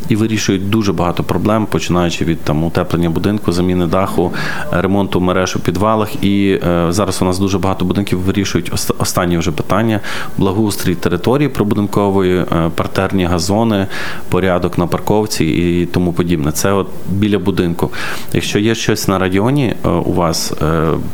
і 0.08 0.16
вирішують 0.16 0.70
дуже 0.70 0.92
багато 0.92 1.22
проблем, 1.22 1.66
починаючи 1.66 2.24
від 2.24 2.40
там 2.40 2.64
утеплення 2.64 3.10
будинку, 3.10 3.52
заміни 3.52 3.86
даху, 3.86 4.32
ремонту 4.70 5.20
мереж 5.20 5.56
у 5.56 5.60
підвалах. 5.60 6.24
І 6.24 6.60
е, 6.66 6.86
зараз 6.88 7.22
у 7.22 7.24
нас 7.24 7.38
дуже 7.38 7.58
багато 7.58 7.84
будинків 7.84 8.18
вирішують 8.18 8.72
останні 8.98 9.38
вже 9.38 9.50
питання: 9.50 10.00
благоустрій 10.38 10.94
території 10.94 11.48
прибудинкової, 11.48 12.38
е, 12.38 12.70
партерні 12.74 13.24
газони, 13.24 13.86
порядок 14.28 14.78
на 14.78 14.86
парковці 14.86 15.44
і 15.44 15.86
тому 15.86 16.12
подібне. 16.12 16.52
Це 16.52 16.72
от 16.72 16.88
біля 17.08 17.38
будинку. 17.38 17.90
Якщо 18.32 18.58
є 18.58 18.74
щось 18.74 19.08
на 19.08 19.18
районі 19.18 19.74
е, 19.84 19.88
у 19.88 20.12
вас 20.12 20.52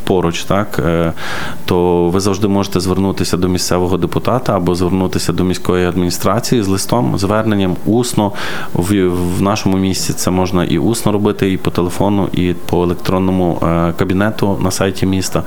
поруч, 0.04 0.42
так 0.42 0.82
то 1.64 2.08
ви 2.10 2.20
завжди 2.20 2.48
можете 2.48 2.80
звернутися 2.80 3.36
до 3.36 3.48
місцевого 3.48 3.96
депутата 3.96 4.56
або 4.56 4.74
звернутися 4.74 5.32
до 5.32 5.44
міської 5.44 5.86
адміністрації 5.86 6.25
з 6.62 6.68
листом, 6.68 7.18
зверненням 7.18 7.76
усно 7.86 8.32
в, 8.74 9.08
в 9.08 9.42
нашому 9.42 9.76
місці. 9.76 10.12
Це 10.12 10.30
можна 10.30 10.64
і 10.64 10.78
усно 10.78 11.12
робити, 11.12 11.52
і 11.52 11.56
по 11.56 11.70
телефону, 11.70 12.28
і 12.32 12.54
по 12.66 12.82
електронному 12.82 13.58
е, 13.62 13.92
кабінету 13.98 14.58
на 14.62 14.70
сайті 14.70 15.06
міста, 15.06 15.42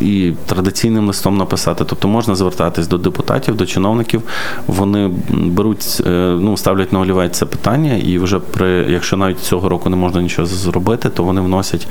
і 0.00 0.32
традиційним 0.46 1.06
листом 1.06 1.36
написати. 1.36 1.84
Тобто 1.84 2.08
можна 2.08 2.34
звертатись 2.34 2.88
до 2.88 2.98
депутатів, 2.98 3.56
до 3.56 3.66
чиновників. 3.66 4.22
Вони 4.66 5.10
беруть, 5.30 6.02
е, 6.06 6.10
ну 6.40 6.56
ставлять 6.56 6.92
на 6.92 7.00
олівець 7.00 7.38
це 7.38 7.46
питання, 7.46 7.94
і 7.94 8.18
вже 8.18 8.38
при 8.38 8.70
якщо 8.88 9.16
навіть 9.16 9.40
цього 9.40 9.68
року 9.68 9.90
не 9.90 9.96
можна 9.96 10.22
нічого 10.22 10.46
зробити, 10.46 11.08
то 11.08 11.24
вони 11.24 11.40
вносять 11.40 11.88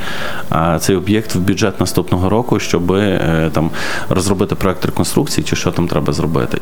е, 0.51 0.77
цей 0.79 0.95
об'єкт 0.95 1.35
в 1.35 1.39
бюджет 1.39 1.79
наступного 1.79 2.29
року, 2.29 2.59
щоб 2.59 2.87
там 3.51 3.69
розробити 4.09 4.55
проект 4.55 4.85
реконструкції, 4.85 5.45
чи 5.45 5.55
що 5.55 5.71
там 5.71 5.87
треба 5.87 6.13
зробити. 6.13 6.61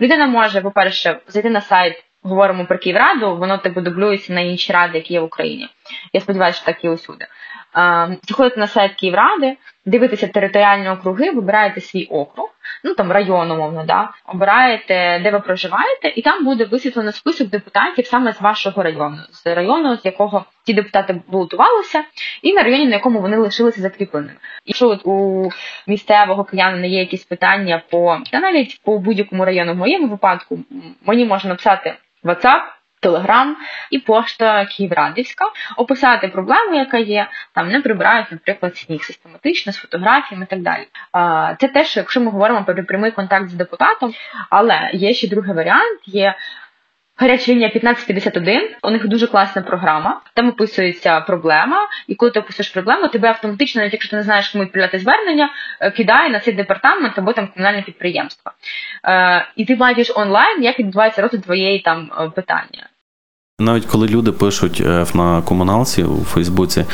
Людина 0.00 0.26
може, 0.26 0.60
по-перше, 0.60 1.20
зайти 1.26 1.50
на 1.50 1.60
сайт 1.60 2.04
говоримо 2.22 2.66
про 2.66 2.78
Київраду, 2.78 3.36
воно 3.36 3.58
типу 3.58 3.80
дублюється 3.80 4.32
на 4.32 4.40
інші 4.40 4.72
ради, 4.72 4.98
які 4.98 5.14
є 5.14 5.20
в 5.20 5.24
Україні. 5.24 5.68
Я 6.12 6.20
сподіваюся, 6.20 6.56
що 6.56 6.66
так 6.66 6.84
і 6.84 6.88
усюди. 6.88 7.26
Заходите 7.74 8.60
на 8.60 8.66
сайт 8.66 8.94
Київради, 8.94 9.56
дивитеся 9.86 10.28
територіальні 10.28 10.88
округи, 10.88 11.30
вибираєте 11.30 11.80
свій 11.80 12.04
округ, 12.04 12.48
ну 12.84 12.94
там 12.94 13.12
район, 13.12 13.50
умовно, 13.50 13.84
да, 13.84 14.10
обираєте, 14.26 15.20
де 15.22 15.30
ви 15.30 15.40
проживаєте, 15.40 16.12
і 16.16 16.22
там 16.22 16.44
буде 16.44 16.64
висвітлено 16.64 17.12
список 17.12 17.48
депутатів 17.48 18.06
саме 18.06 18.32
з 18.32 18.40
вашого 18.40 18.82
району, 18.82 19.16
з 19.32 19.46
району, 19.46 19.96
з 19.96 20.04
якого 20.04 20.44
ті 20.66 20.74
депутати 20.74 21.20
балотувалися, 21.28 22.04
і 22.42 22.52
на 22.52 22.62
районі, 22.62 22.86
на 22.86 22.94
якому 22.94 23.20
вони 23.20 23.36
лишилися 23.36 23.80
закріпленими. 23.80 24.36
Якщо 24.66 24.88
от 24.88 25.06
у 25.06 25.48
місцевого 25.86 26.44
киянина 26.44 26.86
є 26.86 26.98
якісь 26.98 27.24
питання 27.24 27.82
по 27.90 28.18
та 28.32 28.40
навіть 28.40 28.80
по 28.84 28.98
будь-якому 28.98 29.44
району, 29.44 29.72
в 29.72 29.76
моєму 29.76 30.08
випадку 30.08 30.58
мені 31.06 31.24
можна 31.24 31.48
написати 31.48 31.94
WhatsApp, 32.24 32.62
Телеграм 33.02 33.56
і 33.90 33.98
пошта 33.98 34.66
Київрадівська, 34.66 35.44
описати 35.76 36.28
проблему, 36.28 36.74
яка 36.74 36.98
є, 36.98 37.28
там 37.54 37.68
не 37.68 37.80
прибирають, 37.80 38.32
наприклад, 38.32 38.76
сніг 38.76 39.04
систематично 39.04 39.72
з 39.72 39.76
фотографіями 39.76 40.44
і 40.44 40.50
так 40.50 40.62
далі. 40.62 40.86
Це 41.58 41.68
теж, 41.68 41.96
якщо 41.96 42.20
ми 42.20 42.30
говоримо 42.30 42.64
про 42.64 42.84
прямий 42.84 43.10
контакт 43.10 43.48
з 43.48 43.54
депутатом, 43.54 44.14
але 44.50 44.90
є 44.92 45.14
ще 45.14 45.28
другий 45.28 45.54
варіант: 45.54 46.00
є 46.06 46.34
Гаряча 47.16 47.52
лінія 47.52 47.68
1551, 47.68 48.70
у 48.82 48.90
них 48.90 49.08
дуже 49.08 49.26
класна 49.26 49.62
програма. 49.62 50.20
Там 50.34 50.48
описується 50.48 51.20
проблема, 51.20 51.88
і 52.06 52.14
коли 52.14 52.30
ти 52.30 52.40
описуєш 52.40 52.68
проблему, 52.68 53.08
тебе 53.08 53.28
автоматично, 53.28 53.80
навіть 53.80 53.92
якщо 53.92 54.10
ти 54.10 54.16
не 54.16 54.22
знаєш, 54.22 54.48
кому 54.48 54.64
відправляти 54.64 54.98
звернення, 54.98 55.50
е, 55.80 55.90
кидає 55.90 56.30
на 56.30 56.40
цей 56.40 56.54
департамент 56.54 57.18
або 57.18 57.32
там 57.32 57.48
комунальне 57.48 57.82
підприємство. 57.82 58.52
Е, 59.04 59.46
І 59.56 59.64
ти 59.64 59.74
бачиш 59.74 60.12
онлайн, 60.14 60.62
як 60.62 60.78
відбувається 60.78 61.22
розгляд 61.22 61.42
твоєї 61.42 61.80
там 61.80 62.10
е, 62.20 62.30
питання. 62.30 62.88
Навіть 63.62 63.86
коли 63.86 64.06
люди 64.06 64.32
пишуть 64.32 64.82
е, 64.86 65.06
на 65.14 65.42
комуналці 65.42 66.02
у 66.02 66.24
Фейсбуці, 66.24 66.84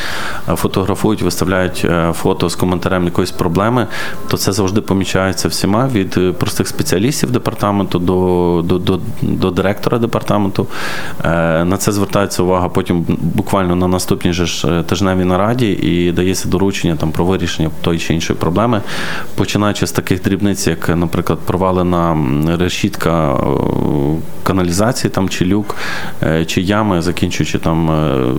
е, 0.48 0.56
фотографують, 0.56 1.22
виставляють 1.22 1.82
е, 1.84 2.12
фото 2.12 2.48
з 2.48 2.54
коментарем 2.54 3.04
якоїсь 3.04 3.30
проблеми, 3.30 3.86
то 4.28 4.36
це 4.36 4.52
завжди 4.52 4.80
помічається 4.80 5.48
всіма 5.48 5.88
від 5.88 6.38
простих 6.38 6.68
спеціалістів 6.68 7.30
департаменту 7.30 7.98
до 7.98 8.62
до, 8.64 8.78
до, 8.78 9.00
до 9.22 9.50
директора 9.50 9.98
департаменту. 9.98 10.66
На 11.64 11.76
це 11.78 11.92
звертається 11.92 12.42
увага 12.42 12.68
потім 12.68 13.04
буквально 13.08 13.76
на 13.76 13.88
наступній 13.88 14.32
же 14.32 14.82
тижневій 14.82 15.24
нараді 15.24 15.70
і 15.70 16.12
дається 16.12 16.48
доручення 16.48 16.96
там 16.96 17.12
про 17.12 17.24
вирішення 17.24 17.70
тої 17.80 17.98
чи 17.98 18.14
іншої 18.14 18.38
проблеми, 18.38 18.82
починаючи 19.34 19.86
з 19.86 19.92
таких 19.92 20.22
дрібниць, 20.22 20.66
як, 20.66 20.88
наприклад, 20.88 21.38
провалена 21.46 22.16
решітка 22.58 23.36
каналізації 24.42 25.10
там 25.10 25.28
чи 25.28 25.44
люк. 25.44 25.76
чи 26.46 26.57
чи 26.58 26.62
ями, 26.62 27.02
закінчуючи 27.02 27.58
там 27.58 27.90
е, 27.90 28.34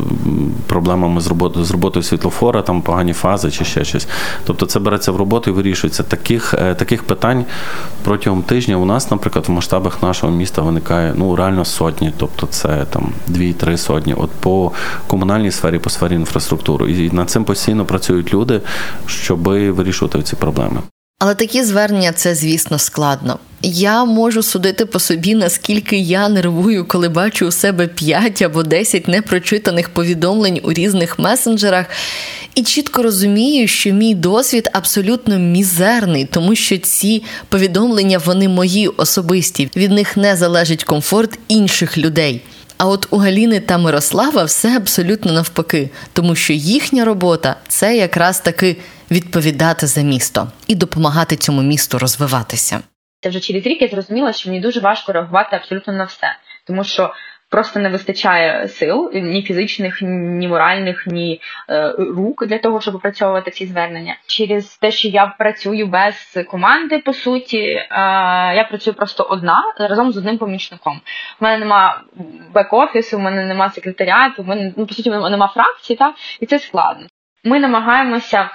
проблемами 0.67 1.21
з 1.21 1.27
роботою 1.27 1.65
з 1.65 1.71
роботою 1.71 2.03
світлофора, 2.03 2.61
там 2.61 2.81
погані 2.81 3.13
фази 3.13 3.51
чи 3.51 3.65
ще 3.65 3.85
щось. 3.85 4.07
Тобто 4.43 4.65
це 4.65 4.79
береться 4.79 5.11
в 5.11 5.15
роботу 5.15 5.49
і 5.49 5.53
вирішується. 5.53 6.03
Таких 6.03 6.53
е, 6.53 6.75
таких 6.75 7.03
питань 7.03 7.45
протягом 8.03 8.43
тижня 8.43 8.75
у 8.75 8.85
нас, 8.85 9.11
наприклад, 9.11 9.45
в 9.47 9.51
масштабах 9.51 10.03
нашого 10.03 10.33
міста 10.33 10.61
виникає 10.61 11.13
ну 11.15 11.35
реально 11.35 11.65
сотні, 11.65 12.13
тобто 12.17 12.47
це 12.47 12.85
там 12.89 13.13
дві-три 13.27 13.77
сотні. 13.77 14.13
От 14.13 14.29
по 14.29 14.71
комунальній 15.07 15.51
сфері, 15.51 15.79
по 15.79 15.89
сфері 15.89 16.15
інфраструктури. 16.15 16.91
І 16.91 17.11
над 17.11 17.29
цим 17.29 17.43
постійно 17.43 17.85
працюють 17.85 18.33
люди, 18.33 18.61
щоб 19.05 19.39
вирішувати 19.49 20.21
ці 20.21 20.35
проблеми. 20.35 20.81
Але 21.19 21.35
такі 21.35 21.63
звернення 21.63 22.11
це, 22.11 22.35
звісно, 22.35 22.77
складно. 22.77 23.39
Я 23.61 24.05
можу 24.05 24.43
судити 24.43 24.85
по 24.85 24.99
собі, 24.99 25.35
наскільки 25.35 25.97
я 25.97 26.29
нервую, 26.29 26.85
коли 26.85 27.09
бачу 27.09 27.47
у 27.47 27.51
себе 27.51 27.87
5 27.87 28.41
або 28.41 28.63
10 28.63 29.07
непрочитаних 29.07 29.89
повідомлень 29.89 30.59
у 30.63 30.73
різних 30.73 31.19
месенджерах, 31.19 31.85
і 32.55 32.63
чітко 32.63 33.03
розумію, 33.03 33.67
що 33.67 33.91
мій 33.91 34.15
досвід 34.15 34.69
абсолютно 34.73 35.37
мізерний, 35.37 36.25
тому 36.25 36.55
що 36.55 36.77
ці 36.77 37.23
повідомлення 37.49 38.17
вони 38.25 38.49
мої 38.49 38.87
особисті, 38.87 39.69
від 39.75 39.91
них 39.91 40.17
не 40.17 40.35
залежить 40.35 40.83
комфорт 40.83 41.39
інших 41.47 41.97
людей. 41.97 42.41
А 42.77 42.87
от 42.87 43.07
у 43.09 43.17
Галіни 43.17 43.59
та 43.59 43.77
Мирослава 43.77 44.43
все 44.43 44.77
абсолютно 44.77 45.31
навпаки, 45.31 45.89
тому 46.13 46.35
що 46.35 46.53
їхня 46.53 47.05
робота 47.05 47.55
це 47.67 47.97
якраз 47.97 48.39
таки 48.39 48.77
відповідати 49.11 49.87
за 49.87 50.01
місто 50.01 50.51
і 50.67 50.75
допомагати 50.75 51.35
цьому 51.35 51.61
місту 51.61 51.99
розвиватися. 51.99 52.79
Це 53.21 53.29
вже 53.29 53.39
через 53.39 53.65
рік 53.65 53.81
я 53.81 53.87
зрозуміла, 53.87 54.33
що 54.33 54.49
мені 54.49 54.61
дуже 54.61 54.79
важко 54.79 55.11
реагувати 55.11 55.55
абсолютно 55.55 55.93
на 55.93 56.03
все, 56.03 56.35
тому 56.67 56.83
що 56.83 57.13
просто 57.49 57.79
не 57.79 57.89
вистачає 57.89 58.67
сил 58.67 59.11
ні 59.13 59.43
фізичних, 59.43 59.99
ні 60.01 60.47
моральних, 60.47 61.07
ні 61.07 61.41
е, 61.69 61.95
рук 61.97 62.45
для 62.47 62.57
того, 62.57 62.81
щоб 62.81 62.95
опрацьовувати 62.95 63.51
ці 63.51 63.65
звернення. 63.65 64.15
Через 64.27 64.77
те, 64.77 64.91
що 64.91 65.07
я 65.07 65.27
працюю 65.39 65.87
без 65.87 66.39
команди, 66.47 66.99
по 66.99 67.13
суті, 67.13 67.59
е, 67.59 67.87
я 68.55 68.67
працюю 68.69 68.95
просто 68.95 69.23
одна 69.23 69.63
разом 69.79 70.11
з 70.11 70.17
одним 70.17 70.37
помічником. 70.37 71.01
У 71.41 71.43
мене 71.43 71.57
нема 71.57 72.01
бек-офісу, 72.53 73.15
у 73.15 73.19
мене 73.19 73.45
нема 73.45 73.69
секретаріату, 73.69 74.41
у 74.41 74.45
мене 74.45 74.73
ну 74.77 74.85
по 74.85 74.93
суті 74.93 75.09
нема 75.09 75.47
фракції, 75.47 75.97
так 75.97 76.15
і 76.39 76.45
це 76.45 76.59
складно. 76.59 77.07
Ми 77.43 77.59
намагаємося 77.59 78.49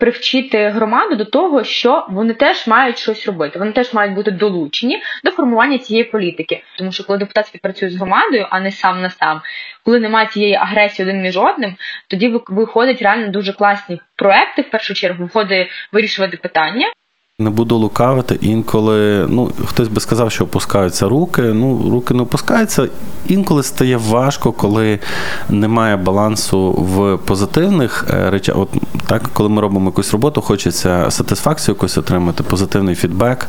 привчити 0.00 0.68
громаду 0.68 1.16
до 1.16 1.24
того, 1.24 1.64
що 1.64 2.06
вони 2.10 2.34
теж 2.34 2.66
мають 2.66 2.98
щось 2.98 3.26
робити. 3.26 3.58
Вони 3.58 3.72
теж 3.72 3.94
мають 3.94 4.14
бути 4.14 4.30
долучені 4.30 5.02
до 5.24 5.30
формування 5.30 5.78
цієї 5.78 6.04
політики. 6.04 6.62
Тому 6.78 6.92
що 6.92 7.04
коли 7.04 7.18
депутат 7.18 7.46
співпрацює 7.46 7.90
з 7.90 7.96
громадою, 7.96 8.46
а 8.50 8.60
не 8.60 8.70
сам 8.70 9.02
на 9.02 9.10
сам, 9.10 9.40
коли 9.84 10.00
немає 10.00 10.26
цієї 10.26 10.54
агресії 10.54 11.08
один 11.08 11.22
між 11.22 11.36
одним, 11.36 11.76
тоді 12.08 12.40
виходять 12.48 13.02
реально 13.02 13.28
дуже 13.28 13.52
класні 13.52 14.00
проекти. 14.16 14.62
В 14.62 14.70
першу 14.70 14.94
чергу 14.94 15.24
виходить 15.24 15.68
вирішувати 15.92 16.36
питання. 16.36 16.86
Не 17.38 17.50
буду 17.50 17.76
лукавити, 17.76 18.38
інколи 18.40 19.26
ну 19.28 19.50
хтось 19.66 19.88
би 19.88 20.00
сказав, 20.00 20.32
що 20.32 20.44
опускаються 20.44 21.08
руки. 21.08 21.42
Ну, 21.42 21.90
руки 21.90 22.14
не 22.14 22.22
опускаються. 22.22 22.88
Інколи 23.26 23.62
стає 23.62 23.96
важко, 23.96 24.52
коли 24.52 24.98
немає 25.48 25.96
балансу 25.96 26.72
в 26.72 27.18
позитивних 27.18 28.06
е, 28.10 28.30
речах. 28.30 28.56
От 28.58 28.68
так, 29.06 29.30
коли 29.32 29.48
ми 29.48 29.62
робимо 29.62 29.86
якусь 29.86 30.12
роботу, 30.12 30.40
хочеться 30.40 31.06
сатисфакцію 31.10 31.74
якусь 31.74 31.98
отримати, 31.98 32.42
позитивний 32.42 32.94
фідбек. 32.94 33.48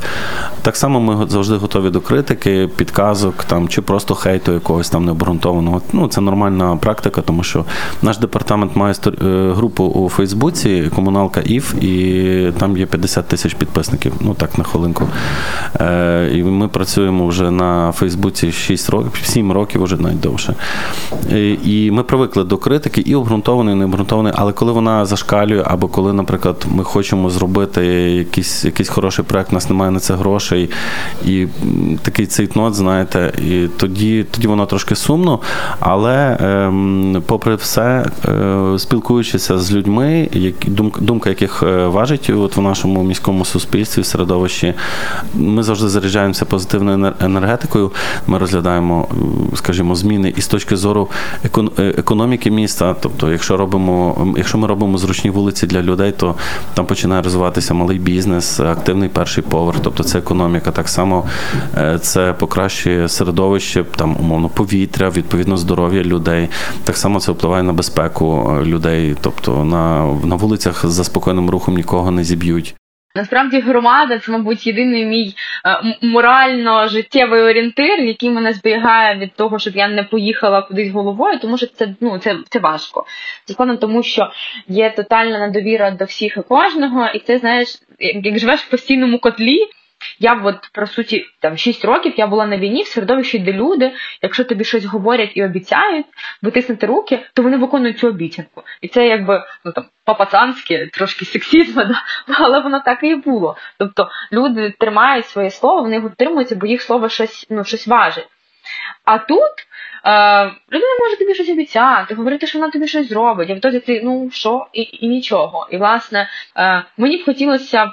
Так 0.61 0.75
само 0.75 0.99
ми 0.99 1.27
завжди 1.29 1.55
готові 1.55 1.89
до 1.89 2.01
критики, 2.01 2.69
підказок 2.75 3.43
там 3.43 3.67
чи 3.67 3.81
просто 3.81 4.15
хейту 4.15 4.51
якогось 4.51 4.89
там 4.89 5.05
необґрунтованого. 5.05 5.81
Ну 5.93 6.07
це 6.07 6.21
нормальна 6.21 6.75
практика, 6.75 7.21
тому 7.21 7.43
що 7.43 7.65
наш 8.01 8.17
департамент 8.17 8.75
має 8.75 8.95
е, 9.07 9.51
групу 9.55 9.83
у 9.83 10.09
Фейсбуці, 10.09 10.91
комуналка 10.95 11.41
ІФ, 11.41 11.83
і 11.83 12.53
там 12.57 12.77
є 12.77 12.85
50 12.85 13.27
тисяч 13.27 13.53
підписів 13.53 13.74
підписників. 13.75 14.13
Ну 14.19 14.33
так 14.33 14.57
на 14.57 14.63
хвилинку. 14.63 15.07
Е, 15.79 16.29
І 16.33 16.43
ми 16.43 16.67
працюємо 16.67 17.27
вже 17.27 17.51
на 17.51 17.91
Фейсбуці 17.91 18.51
6 18.51 18.89
років, 18.89 19.11
7 19.23 19.51
років, 19.51 19.83
вже 19.83 19.97
навіть 19.97 20.19
довше. 20.19 20.55
І, 21.31 21.57
і 21.63 21.91
ми 21.91 22.03
привикли 22.03 22.43
до 22.43 22.57
критики 22.57 23.01
і 23.01 23.15
обґрунтованої, 23.15 23.75
і 23.75 23.79
не 23.79 23.85
обґрунтованої, 23.85 24.35
але 24.37 24.53
коли 24.53 24.71
вона 24.71 25.05
зашкалює, 25.05 25.63
або 25.65 25.87
коли, 25.87 26.13
наприклад, 26.13 26.65
ми 26.75 26.83
хочемо 26.83 27.29
зробити 27.29 27.85
якийсь 28.11 28.65
якийсь 28.65 28.89
хороший 28.89 29.25
проект, 29.25 29.51
у 29.51 29.55
нас 29.55 29.69
немає 29.69 29.91
на 29.91 29.99
це 29.99 30.13
грошей, 30.13 30.69
і 31.25 31.47
такий 32.01 32.25
цейтнот, 32.25 32.73
знаєте, 32.75 33.33
і 33.37 33.67
тоді 33.77 34.25
тоді 34.31 34.47
воно 34.47 34.65
трошки 34.65 34.95
сумно. 34.95 35.39
Але 35.79 36.15
е, 36.15 37.21
попри 37.25 37.55
все, 37.55 38.05
е, 38.25 38.79
спілкуючися 38.79 39.59
з 39.59 39.73
людьми, 39.73 40.29
які 40.33 40.69
думка, 40.69 41.01
думка 41.01 41.29
яких 41.29 41.63
е, 41.63 41.87
важить 41.87 42.29
от 42.29 42.57
в 42.57 42.61
нашому 42.61 43.03
міському 43.03 43.45
суспільстві, 43.45 43.64
суспільстві, 43.65 44.01
в 44.01 44.05
середовищі. 44.05 44.73
Ми 45.33 45.63
завжди 45.63 45.89
заряджаємося 45.89 46.45
позитивною 46.45 47.13
енергетикою. 47.19 47.91
Ми 48.27 48.37
розглядаємо, 48.37 49.07
скажімо, 49.55 49.95
зміни 49.95 50.33
і 50.37 50.41
з 50.41 50.47
точки 50.47 50.75
зору 50.75 51.09
е, 51.79 51.93
економіки 51.97 52.51
міста. 52.51 52.95
Тобто, 53.01 53.31
якщо 53.31 53.57
робимо, 53.57 54.33
якщо 54.37 54.57
ми 54.57 54.67
робимо 54.67 54.97
зручні 54.97 55.29
вулиці 55.29 55.67
для 55.67 55.81
людей, 55.81 56.11
то 56.11 56.35
там 56.73 56.85
починає 56.85 57.21
розвиватися 57.21 57.73
малий 57.73 57.99
бізнес, 57.99 58.59
активний 58.59 59.09
перший 59.09 59.43
поверх, 59.43 59.77
тобто 59.83 60.03
це 60.03 60.19
економіка. 60.19 60.71
Так 60.71 60.89
само 60.89 61.25
е, 61.77 61.99
це 61.99 62.33
покращує 62.33 63.09
середовище, 63.09 63.83
там 63.95 64.17
умовно 64.19 64.49
повітря, 64.49 65.09
відповідно 65.09 65.57
здоров'я 65.57 66.03
людей. 66.03 66.49
Так 66.83 66.97
само 66.97 67.19
це 67.19 67.31
впливає 67.31 67.63
на 67.63 67.73
безпеку 67.73 68.57
е, 68.61 68.65
людей, 68.65 69.15
тобто 69.21 69.63
на, 69.63 70.05
на 70.23 70.35
вулицях 70.35 70.85
за 70.85 71.03
спокійним 71.03 71.49
рухом 71.49 71.75
нікого 71.75 72.11
не 72.11 72.23
зіб'ють. 72.23 72.75
Насправді 73.15 73.59
громада 73.59 74.19
це, 74.19 74.31
мабуть, 74.31 74.67
єдиний 74.67 75.05
мій 75.05 75.35
е, 75.65 75.97
морально 76.01 76.87
життєвий 76.87 77.41
орієнтир, 77.41 77.99
який 77.99 78.29
мене 78.29 78.53
зберігає 78.53 79.17
від 79.17 79.33
того, 79.33 79.59
щоб 79.59 79.75
я 79.75 79.87
не 79.87 80.03
поїхала 80.03 80.61
кудись 80.61 80.91
головою, 80.91 81.39
тому 81.39 81.57
що 81.57 81.67
це 81.67 81.95
ну 82.01 82.19
це 82.19 82.37
це 82.49 82.59
важко. 82.59 83.05
Це 83.45 83.53
складно, 83.53 83.77
тому 83.77 84.03
що 84.03 84.31
є 84.67 84.89
тотальна 84.89 85.39
недовіра 85.39 85.91
до 85.91 86.05
всіх 86.05 86.37
і 86.37 86.41
кожного, 86.41 87.07
і 87.13 87.19
ти 87.19 87.37
знаєш, 87.37 87.67
як 87.99 88.39
живеш 88.39 88.59
в 88.59 88.69
постійному 88.69 89.19
котлі. 89.19 89.59
Я 90.19 90.41
от, 90.43 90.69
по 90.73 90.87
суті, 90.87 91.25
там 91.39 91.57
6 91.57 91.85
років 91.85 92.13
я 92.17 92.27
була 92.27 92.45
на 92.45 92.57
війні 92.57 92.83
в 92.83 92.87
середовищі, 92.87 93.39
де 93.39 93.53
люди, 93.53 93.91
якщо 94.21 94.43
тобі 94.43 94.63
щось 94.63 94.85
говорять 94.85 95.31
і 95.35 95.43
обіцяють 95.43 96.05
витиснути 96.41 96.85
руки, 96.87 97.19
то 97.33 97.43
вони 97.43 97.57
виконують 97.57 97.99
цю 97.99 98.07
обіцянку. 98.07 98.63
І 98.81 98.87
це 98.87 99.07
якби 99.07 99.43
ну 99.65 99.71
там 99.71 99.85
по-пацанськи, 100.05 100.89
трошки 100.93 101.25
сексізм, 101.25 101.79
да? 101.87 102.01
але 102.39 102.59
воно 102.59 102.79
так 102.79 102.99
і 103.03 103.15
було. 103.15 103.57
Тобто 103.77 104.09
люди 104.31 104.73
тримають 104.79 105.27
своє 105.27 105.49
слово, 105.49 105.81
вони 105.81 105.95
його 105.95 106.09
тримуються, 106.09 106.55
бо 106.55 106.67
їх 106.67 106.81
слово 106.81 107.09
щось 107.09 107.47
ну, 107.49 107.63
щось 107.63 107.87
важить. 107.87 108.27
А 109.05 109.17
тут 109.17 109.51
е, 110.05 110.45
людина 110.45 110.95
може 110.99 111.17
тобі 111.19 111.33
щось 111.33 111.49
обіцяти, 111.49 112.15
говорити, 112.15 112.47
що 112.47 112.59
вона 112.59 112.71
тобі 112.71 112.87
щось 112.87 113.09
зробить, 113.09 113.49
а 113.49 113.69
в 113.69 113.79
ти 113.79 114.01
ну 114.03 114.29
що, 114.33 114.67
і 114.73 114.89
і 114.91 115.07
нічого. 115.07 115.67
І 115.71 115.77
власне 115.77 116.29
е, 116.57 116.83
мені 116.97 117.17
б 117.17 117.25
хотілося 117.25 117.91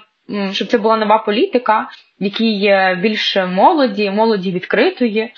щоб 0.52 0.68
це 0.68 0.78
була 0.78 0.96
нова 0.96 1.18
політика, 1.18 1.88
в 2.20 2.24
якій 2.24 2.74
більше 3.02 3.46
молоді, 3.46 4.10
молоді 4.10 4.52
відкритої, 4.52 5.32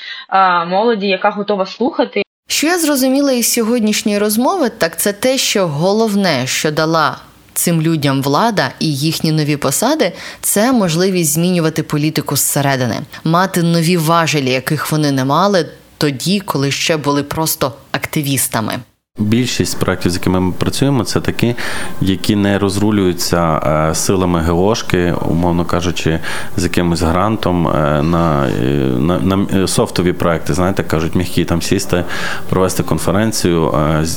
молоді, 0.66 1.07
яка 1.07 1.30
готова 1.30 1.66
слухати. 1.66 2.22
Що 2.48 2.66
я 2.66 2.78
зрозуміла 2.78 3.33
із 3.33 3.52
сьогоднішньої 3.52 4.18
розмови, 4.18 4.70
так 4.78 5.00
це 5.00 5.12
те, 5.12 5.38
що 5.38 5.66
головне, 5.66 6.46
що 6.46 6.70
дала 6.70 7.16
цим 7.54 7.83
людям 7.83 8.22
влада 8.22 8.70
і 8.80 8.94
їхні 8.94 9.33
нові 9.33 9.57
посади, 9.57 10.12
це 10.40 10.72
можливість 10.72 11.33
змінювати 11.33 11.83
політику 11.83 12.37
зсередини, 12.37 13.00
мати 13.24 13.62
нові 13.62 13.96
важелі, 13.96 14.50
яких 14.50 14.92
вони 14.92 15.12
не 15.12 15.24
мали 15.24 15.66
тоді, 15.98 16.40
коли 16.40 16.70
ще 16.70 16.96
були 16.96 17.22
просто 17.22 17.72
активістами. 17.92 18.78
Більшість 19.18 19.79
проєктів, 19.79 20.11
з 20.11 20.14
якими 20.14 20.40
ми 20.40 20.53
працюємо, 20.53 21.05
це 21.05 21.20
такі, 21.20 21.55
які 22.00 22.37
не 22.37 22.59
розрулюються 22.59 23.61
е, 23.90 23.94
силами 23.94 24.40
ГОшки, 24.40 25.14
умовно 25.31 25.64
кажучи, 25.64 26.20
з 26.57 26.62
якимось 26.62 27.03
грантом 27.03 27.68
е, 27.68 28.03
на 28.03 28.46
е, 28.46 28.66
на, 28.98 29.18
на 29.18 29.66
софтові 29.68 30.12
проекти, 30.12 30.55
знаєте, 30.55 30.83
кажуть, 30.83 31.14
м'які 31.14 31.44
там 31.44 31.62
сісти, 31.62 32.05
провести 32.48 32.83
конференцію, 32.83 33.74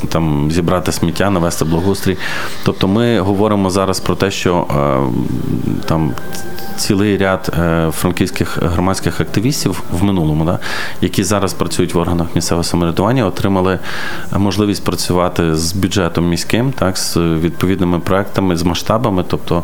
там 0.10 0.52
зібрати 0.52 0.92
сміття, 0.92 1.30
навести 1.30 1.66
благоустрій. 1.66 2.18
Тобто 2.66 2.88
ми 2.88 3.20
говоримо 3.20 3.70
зараз 3.70 4.00
про 4.00 4.16
те, 4.16 4.32
що 4.32 4.68
там 5.86 6.14
цілий 6.78 7.18
ряд 7.18 7.54
е, 7.60 7.92
франківських 7.92 8.58
громадських 8.64 9.22
активістів 9.22 9.84
в 9.92 10.04
минулому, 10.04 10.46
да, 10.46 10.60
які 11.02 11.24
зараз 11.24 11.54
працюють 11.54 11.94
в 11.94 11.98
органах 11.98 12.28
місцевого 12.36 12.64
самоврядування, 12.64 13.26
отримали 13.26 13.80
можливість 14.38 14.84
працювати 14.84 15.56
з 15.56 15.74
бюджетом 15.74 16.30
міським, 16.30 16.72
так, 16.72 16.98
з 16.98 17.18
відповідними 17.18 18.00
проектами, 18.00 18.58
з 18.58 18.64
масштабами, 18.64 19.26
тобто 19.28 19.64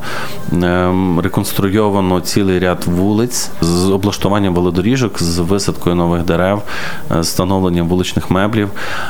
ем, 0.54 1.20
реконструйовано 1.20 2.22
цілий 2.22 2.60
ряд 2.60 2.84
вулиць 2.86 3.50
з 3.62 3.90
облаштуванням 3.90 4.54
велодоріжок, 4.54 5.22
з 5.24 5.40
висадкою 5.40 5.96
нових 5.96 6.24
дерев, 6.24 6.62
е, 7.12 7.20
встановленням 7.20 7.88
вуличних 7.88 8.32
меблів. 8.32 8.70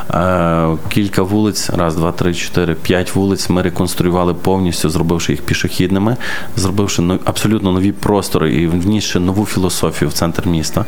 Е, 0.10 0.68
кілька 0.90 1.22
вулиць, 1.24 1.70
раз, 1.70 1.96
два, 1.96 2.12
три, 2.12 2.34
чотири, 2.34 2.74
п'ять 2.74 3.16
вулиць. 3.16 3.50
Ми 3.50 3.62
реконструювали 3.62 4.34
повністю, 4.34 4.90
зробивши 4.90 5.32
їх 5.32 5.42
пішохідними, 5.42 6.18
зробивши 6.56 7.04
абсолютно 7.26 7.72
нові 7.72 7.93
простори 7.94 8.54
і 8.54 8.68
внісши 8.68 9.20
нову 9.20 9.46
філософію 9.46 10.10
в 10.10 10.14
центр 10.14 10.48
міста. 10.48 10.86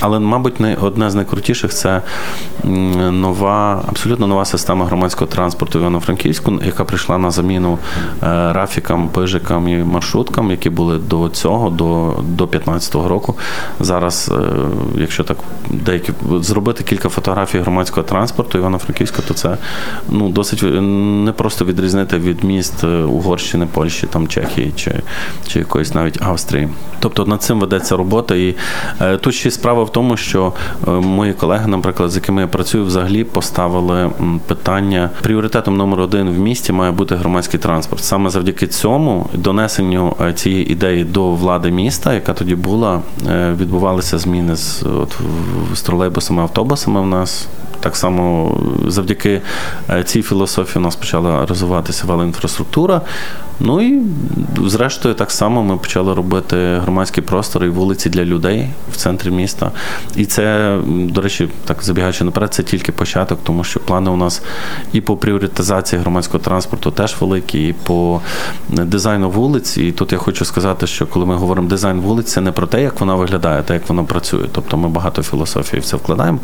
Але, 0.00 0.18
мабуть, 0.18 0.54
одне 0.80 1.10
з 1.10 1.14
найкрутіших 1.14 1.74
це 1.74 2.02
нова, 3.10 3.84
абсолютно 3.88 4.26
нова 4.26 4.44
система 4.44 4.86
громадського 4.86 5.30
транспорту 5.30 5.78
в 5.78 5.82
Івано-Франківську, 5.82 6.60
яка 6.64 6.84
прийшла 6.84 7.18
на 7.18 7.30
заміну 7.30 7.78
е, 8.22 8.52
рафікам, 8.52 9.08
пижикам 9.08 9.68
і 9.68 9.76
маршруткам, 9.76 10.50
які 10.50 10.70
були 10.70 10.98
до 10.98 11.28
цього, 11.28 11.70
до 11.70 12.14
до 12.22 12.44
15-го 12.44 13.08
року. 13.08 13.34
Зараз, 13.80 14.32
е, 14.34 14.40
якщо 14.96 15.24
так 15.24 15.36
деякі 15.70 16.12
зробити 16.40 16.84
кілька 16.84 17.08
фотографій 17.08 17.58
громадського 17.58 18.06
транспорту 18.06 18.58
Івано-Франківська, 18.58 19.22
то 19.28 19.34
це 19.34 19.56
ну 20.08 20.28
досить 20.28 20.62
не 21.26 21.32
просто 21.32 21.64
відрізнити 21.64 22.18
від 22.18 22.44
міст 22.44 22.84
е, 22.84 22.86
Угорщини, 22.86 23.66
Польщі, 23.72 24.06
там 24.06 24.28
Чехії 24.28 24.72
чи, 24.76 24.94
чи 25.46 25.58
якоїсь 25.58 25.94
навіть 25.94 26.22
Австрії. 26.22 26.45
Австрії. 26.46 26.68
Тобто 27.00 27.24
над 27.24 27.42
цим 27.42 27.60
ведеться 27.60 27.96
робота. 27.96 28.34
І 28.34 28.54
е, 29.00 29.16
тут 29.16 29.34
ще 29.34 29.50
справа 29.50 29.82
в 29.82 29.92
тому, 29.92 30.16
що 30.16 30.52
е, 30.88 30.90
мої 30.90 31.32
колеги, 31.32 31.66
наприклад, 31.66 32.10
з 32.10 32.16
якими 32.16 32.40
я 32.40 32.48
працюю, 32.48 32.84
взагалі 32.84 33.24
поставили 33.24 34.10
питання 34.46 35.10
пріоритетом 35.22 35.76
номер 35.76 36.00
один 36.00 36.30
в 36.30 36.38
місті 36.38 36.72
має 36.72 36.92
бути 36.92 37.14
громадський 37.14 37.60
транспорт. 37.60 38.04
Саме 38.04 38.30
завдяки 38.30 38.66
цьому 38.66 39.26
донесенню 39.34 40.16
е, 40.20 40.32
цієї 40.32 40.72
ідеї 40.72 41.04
до 41.04 41.30
влади 41.30 41.70
міста, 41.70 42.14
яка 42.14 42.32
тоді 42.32 42.54
була, 42.54 43.00
відбувалися 43.60 44.18
зміни 44.18 44.56
з 44.56 44.82
от 44.82 45.18
з 45.74 45.82
тролейбусами, 45.82 46.42
автобусами. 46.42 47.00
В 47.00 47.06
нас 47.06 47.48
Так 47.80 47.96
само 47.96 48.56
завдяки 48.86 49.42
е, 49.90 50.04
цій 50.04 50.22
філософії 50.22 50.82
у 50.82 50.84
нас 50.84 50.96
почала 50.96 51.46
розвиватися 51.46 52.06
велоінфраструктура. 52.06 53.00
Ну 53.60 53.80
і 53.80 54.02
зрештою, 54.66 55.14
так 55.14 55.30
само 55.30 55.62
ми 55.62 55.76
почали 55.76 56.14
робити 56.14 56.56
громадські 56.82 57.20
простори 57.20 57.66
і 57.66 57.70
вулиці 57.70 58.10
для 58.10 58.24
людей 58.24 58.68
в 58.92 58.96
центрі 58.96 59.30
міста. 59.30 59.70
І 60.16 60.24
це, 60.24 60.76
до 60.86 61.20
речі, 61.20 61.48
так 61.64 61.82
забігаючи 61.82 62.24
наперед, 62.24 62.54
це 62.54 62.62
тільки 62.62 62.92
початок, 62.92 63.38
тому 63.42 63.64
що 63.64 63.80
плани 63.80 64.10
у 64.10 64.16
нас 64.16 64.42
і 64.92 65.00
по 65.00 65.16
пріоритизації 65.16 66.02
громадського 66.02 66.44
транспорту 66.44 66.90
теж 66.90 67.16
великі, 67.20 67.68
і 67.68 67.72
по 67.72 68.20
дизайну 68.68 69.30
вулиць. 69.30 69.76
І 69.76 69.92
тут 69.92 70.12
я 70.12 70.18
хочу 70.18 70.44
сказати, 70.44 70.86
що 70.86 71.06
коли 71.06 71.26
ми 71.26 71.36
говоримо 71.36 71.68
дизайн 71.68 72.00
вулиць, 72.00 72.32
це 72.32 72.40
не 72.40 72.52
про 72.52 72.66
те, 72.66 72.82
як 72.82 73.00
вона 73.00 73.14
виглядає, 73.14 73.60
а 73.60 73.62
те, 73.62 73.74
як 73.74 73.88
вона 73.88 74.04
працює. 74.04 74.44
Тобто 74.52 74.76
ми 74.76 74.88
багато 74.88 75.22
філософії 75.22 75.80
в 75.80 75.84
це 75.84 75.96
вкладаємо. 75.96 76.38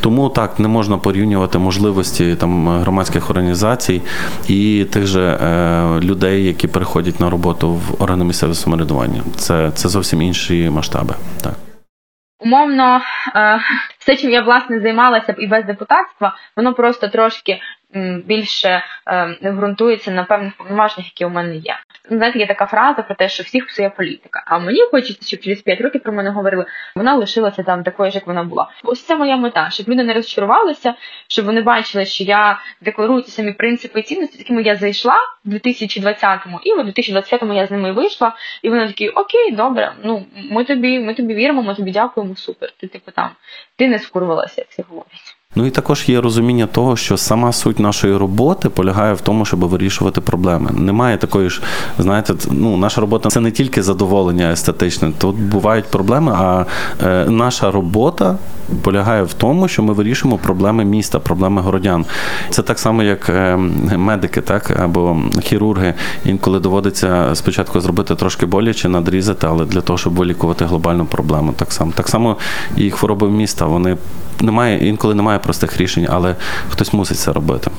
Тому 0.00 0.28
так 0.28 0.58
не 0.58 0.68
можна 0.76 0.98
порівнювати 0.98 1.58
можливості 1.58 2.36
там 2.36 2.68
громадських 2.68 3.30
організацій 3.30 4.02
і 4.48 4.86
тих 4.92 5.06
же 5.06 5.22
е, 5.22 6.00
людей, 6.00 6.44
які 6.44 6.68
переходять 6.68 7.20
на 7.20 7.30
роботу 7.30 7.72
в 7.72 8.02
органи 8.02 8.24
місцевого 8.24 8.54
самоврядування. 8.54 9.22
Це 9.36 9.70
це 9.70 9.88
зовсім 9.88 10.22
інші 10.22 10.70
масштаби. 10.70 11.14
Так. 11.42 11.54
Умовно, 12.40 13.00
е, 13.36 13.60
все, 13.98 14.16
чим 14.16 14.30
я 14.30 14.42
власне 14.42 14.80
займалася 14.80 15.34
і 15.38 15.46
без 15.46 15.64
депутатства, 15.64 16.36
воно 16.56 16.74
просто 16.74 17.08
трошки 17.08 17.60
більше 18.24 18.82
е, 19.06 19.52
ґрунтується 19.52 20.10
на 20.10 20.24
певних 20.24 20.56
повноваженнях, 20.56 21.06
які 21.06 21.24
у 21.24 21.30
мене 21.30 21.56
є. 21.56 21.76
Знаєте, 22.10 22.38
є 22.38 22.46
така 22.46 22.66
фраза 22.66 23.02
про 23.02 23.14
те, 23.14 23.28
що 23.28 23.42
всіх 23.42 23.66
псує 23.66 23.90
політика. 23.90 24.42
А 24.46 24.58
мені 24.58 24.80
хочеться, 24.90 25.26
щоб 25.26 25.40
через 25.40 25.62
5 25.62 25.80
років 25.80 26.02
про 26.02 26.12
мене 26.12 26.30
говорили, 26.30 26.66
вона 26.96 27.14
лишилася 27.14 27.62
там 27.62 27.84
такою, 27.84 28.10
ж, 28.10 28.16
як 28.16 28.26
вона 28.26 28.44
була. 28.44 28.70
Ось 28.84 29.02
це 29.02 29.16
моя 29.16 29.36
мета, 29.36 29.70
щоб 29.70 29.88
люди 29.88 30.02
не 30.02 30.14
розчарувалися, 30.14 30.94
щоб 31.28 31.44
вони 31.46 31.62
бачили, 31.62 32.06
що 32.06 32.24
я 32.24 32.58
декларую 32.80 33.22
ті 33.22 33.30
самі 33.30 33.52
принципи 33.52 34.00
і 34.00 34.02
цінності, 34.02 34.36
з 34.36 34.40
якими 34.40 34.62
я 34.62 34.76
зайшла 34.76 35.16
в 35.44 35.48
2020-му, 35.48 36.60
і 36.64 36.74
в 36.74 36.78
2025-му 36.78 37.54
я 37.54 37.66
з 37.66 37.70
ними 37.70 37.92
вийшла, 37.92 38.32
і 38.62 38.70
вони 38.70 38.86
такі, 38.86 39.08
окей, 39.08 39.52
добре, 39.52 39.92
ну 40.04 40.26
ми 40.50 40.64
тобі, 40.64 40.98
ми 40.98 41.14
тобі 41.14 41.34
віримо, 41.34 41.62
ми 41.62 41.74
тобі 41.74 41.90
дякуємо, 41.90 42.36
супер. 42.36 42.72
Ти 42.80 42.86
типу 42.86 43.10
там 43.10 43.30
ти 43.76 43.88
не 43.88 43.98
скурвалася, 43.98 44.60
як 44.60 44.68
всі 44.68 44.82
говорять. 44.82 45.36
Ну 45.58 45.66
і 45.66 45.70
також 45.70 46.08
є 46.08 46.20
розуміння 46.20 46.66
того, 46.66 46.96
що 46.96 47.16
сама 47.16 47.52
суть 47.52 47.78
нашої 47.78 48.16
роботи 48.16 48.68
полягає 48.68 49.14
в 49.14 49.20
тому, 49.20 49.44
щоб 49.44 49.60
вирішувати 49.60 50.20
проблеми. 50.20 50.70
Немає 50.74 51.16
такої 51.16 51.50
ж, 51.50 51.62
знаєте, 51.98 52.34
ну 52.50 52.76
наша 52.76 53.00
робота 53.00 53.28
це 53.28 53.40
не 53.40 53.50
тільки 53.50 53.82
задоволення 53.82 54.52
естетичне. 54.52 55.12
Тут 55.18 55.36
бувають 55.36 55.84
проблеми, 55.84 56.32
а 56.36 56.64
е, 57.04 57.24
наша 57.30 57.70
робота 57.70 58.38
полягає 58.82 59.22
в 59.22 59.32
тому, 59.32 59.68
що 59.68 59.82
ми 59.82 59.92
вирішуємо 59.92 60.38
проблеми 60.38 60.84
міста, 60.84 61.18
проблеми 61.18 61.62
городян. 61.62 62.04
Це 62.50 62.62
так 62.62 62.78
само, 62.78 63.02
як 63.02 63.28
е, 63.28 63.56
медики, 63.96 64.40
так 64.40 64.80
або 64.80 65.16
хірурги. 65.42 65.94
Інколи 66.24 66.60
доводиться 66.60 67.30
спочатку 67.34 67.80
зробити 67.80 68.14
трошки 68.14 68.46
боляче, 68.46 68.88
надрізати, 68.88 69.46
але 69.46 69.64
для 69.64 69.80
того, 69.80 69.98
щоб 69.98 70.14
вилікувати 70.14 70.64
глобальну 70.64 71.04
проблему. 71.04 71.52
Так 71.52 71.72
само, 71.72 71.92
так 71.94 72.08
само 72.08 72.36
і 72.76 72.90
хвороби 72.90 73.30
міста. 73.30 73.66
Вони 73.66 73.96
немає 74.40 74.88
інколи 74.88 75.14
немає 75.14 75.38
простих 75.38 75.76
рішень, 75.76 76.06
але 76.10 76.36
хтось 76.70 76.92
мусить 76.92 77.18
це 77.18 77.32
робити. 77.32 77.70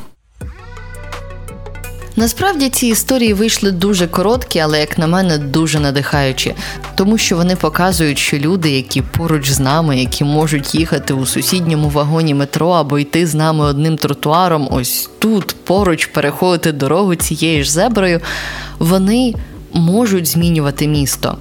Насправді 2.19 2.69
ці 2.69 2.87
історії 2.87 3.33
вийшли 3.33 3.71
дуже 3.71 4.07
короткі, 4.07 4.59
але, 4.59 4.79
як 4.79 4.97
на 4.97 5.07
мене, 5.07 5.37
дуже 5.37 5.79
надихаючі, 5.79 6.53
тому 6.95 7.17
що 7.17 7.35
вони 7.35 7.55
показують, 7.55 8.17
що 8.17 8.37
люди, 8.37 8.69
які 8.69 9.01
поруч 9.01 9.49
з 9.49 9.59
нами, 9.59 9.99
які 9.99 10.23
можуть 10.23 10.75
їхати 10.75 11.13
у 11.13 11.25
сусідньому 11.25 11.89
вагоні 11.89 12.33
метро 12.33 12.69
або 12.69 12.99
йти 12.99 13.27
з 13.27 13.35
нами 13.35 13.65
одним 13.65 13.97
тротуаром, 13.97 14.67
ось 14.71 15.09
тут 15.19 15.55
поруч 15.63 16.05
переходити 16.05 16.71
дорогу 16.71 17.15
цією 17.15 17.63
ж 17.63 17.71
зеброю, 17.71 18.21
вони 18.79 19.33
можуть 19.73 20.27
змінювати 20.27 20.87
місто. 20.87 21.37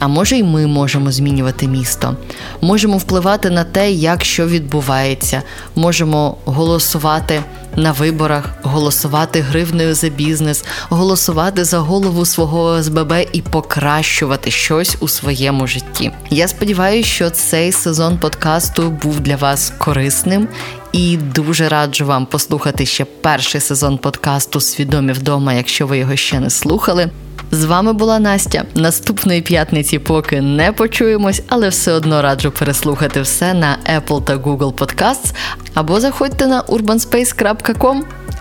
А 0.00 0.08
може, 0.08 0.36
й 0.36 0.42
ми 0.42 0.66
можемо 0.66 1.10
змінювати 1.10 1.68
місто, 1.68 2.16
можемо 2.60 2.96
впливати 2.98 3.50
на 3.50 3.64
те, 3.64 3.92
як 3.92 4.24
що 4.24 4.46
відбувається, 4.46 5.42
можемо 5.76 6.36
голосувати 6.44 7.42
на 7.76 7.92
виборах, 7.92 8.44
голосувати 8.62 9.40
гривнею 9.40 9.94
за 9.94 10.08
бізнес, 10.08 10.64
голосувати 10.88 11.64
за 11.64 11.78
голову 11.78 12.26
свого 12.26 12.62
ОСББ 12.62 13.12
і 13.32 13.42
покращувати 13.42 14.50
щось 14.50 14.96
у 15.00 15.08
своєму 15.08 15.66
житті. 15.66 16.12
Я 16.30 16.48
сподіваюся, 16.48 17.08
що 17.08 17.30
цей 17.30 17.72
сезон 17.72 18.18
подкасту 18.18 18.90
був 18.90 19.20
для 19.20 19.36
вас 19.36 19.72
корисним. 19.78 20.48
І 20.92 21.16
дуже 21.16 21.68
раджу 21.68 22.06
вам 22.06 22.26
послухати 22.26 22.86
ще 22.86 23.04
перший 23.04 23.60
сезон 23.60 23.98
подкасту 23.98 24.60
Свідомі 24.60 25.12
вдома, 25.12 25.52
якщо 25.52 25.86
ви 25.86 25.98
його 25.98 26.16
ще 26.16 26.40
не 26.40 26.50
слухали. 26.50 27.10
З 27.52 27.64
вами 27.64 27.92
була 27.92 28.18
Настя. 28.18 28.64
Наступної 28.74 29.42
п'ятниці 29.42 29.98
поки 29.98 30.40
не 30.40 30.72
почуємось, 30.72 31.42
але 31.48 31.68
все 31.68 31.92
одно 31.92 32.22
раджу 32.22 32.52
переслухати 32.58 33.20
все 33.20 33.54
на 33.54 33.76
Apple 33.96 34.24
та 34.24 34.36
Google 34.36 34.74
Podcasts 34.74 35.34
або 35.74 36.00
заходьте 36.00 36.46
на 36.46 36.62
urbanspace.com 36.62 37.59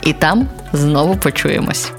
і 0.02 0.14
там 0.14 0.48
знову 0.74 1.16
почуємось. 1.16 1.92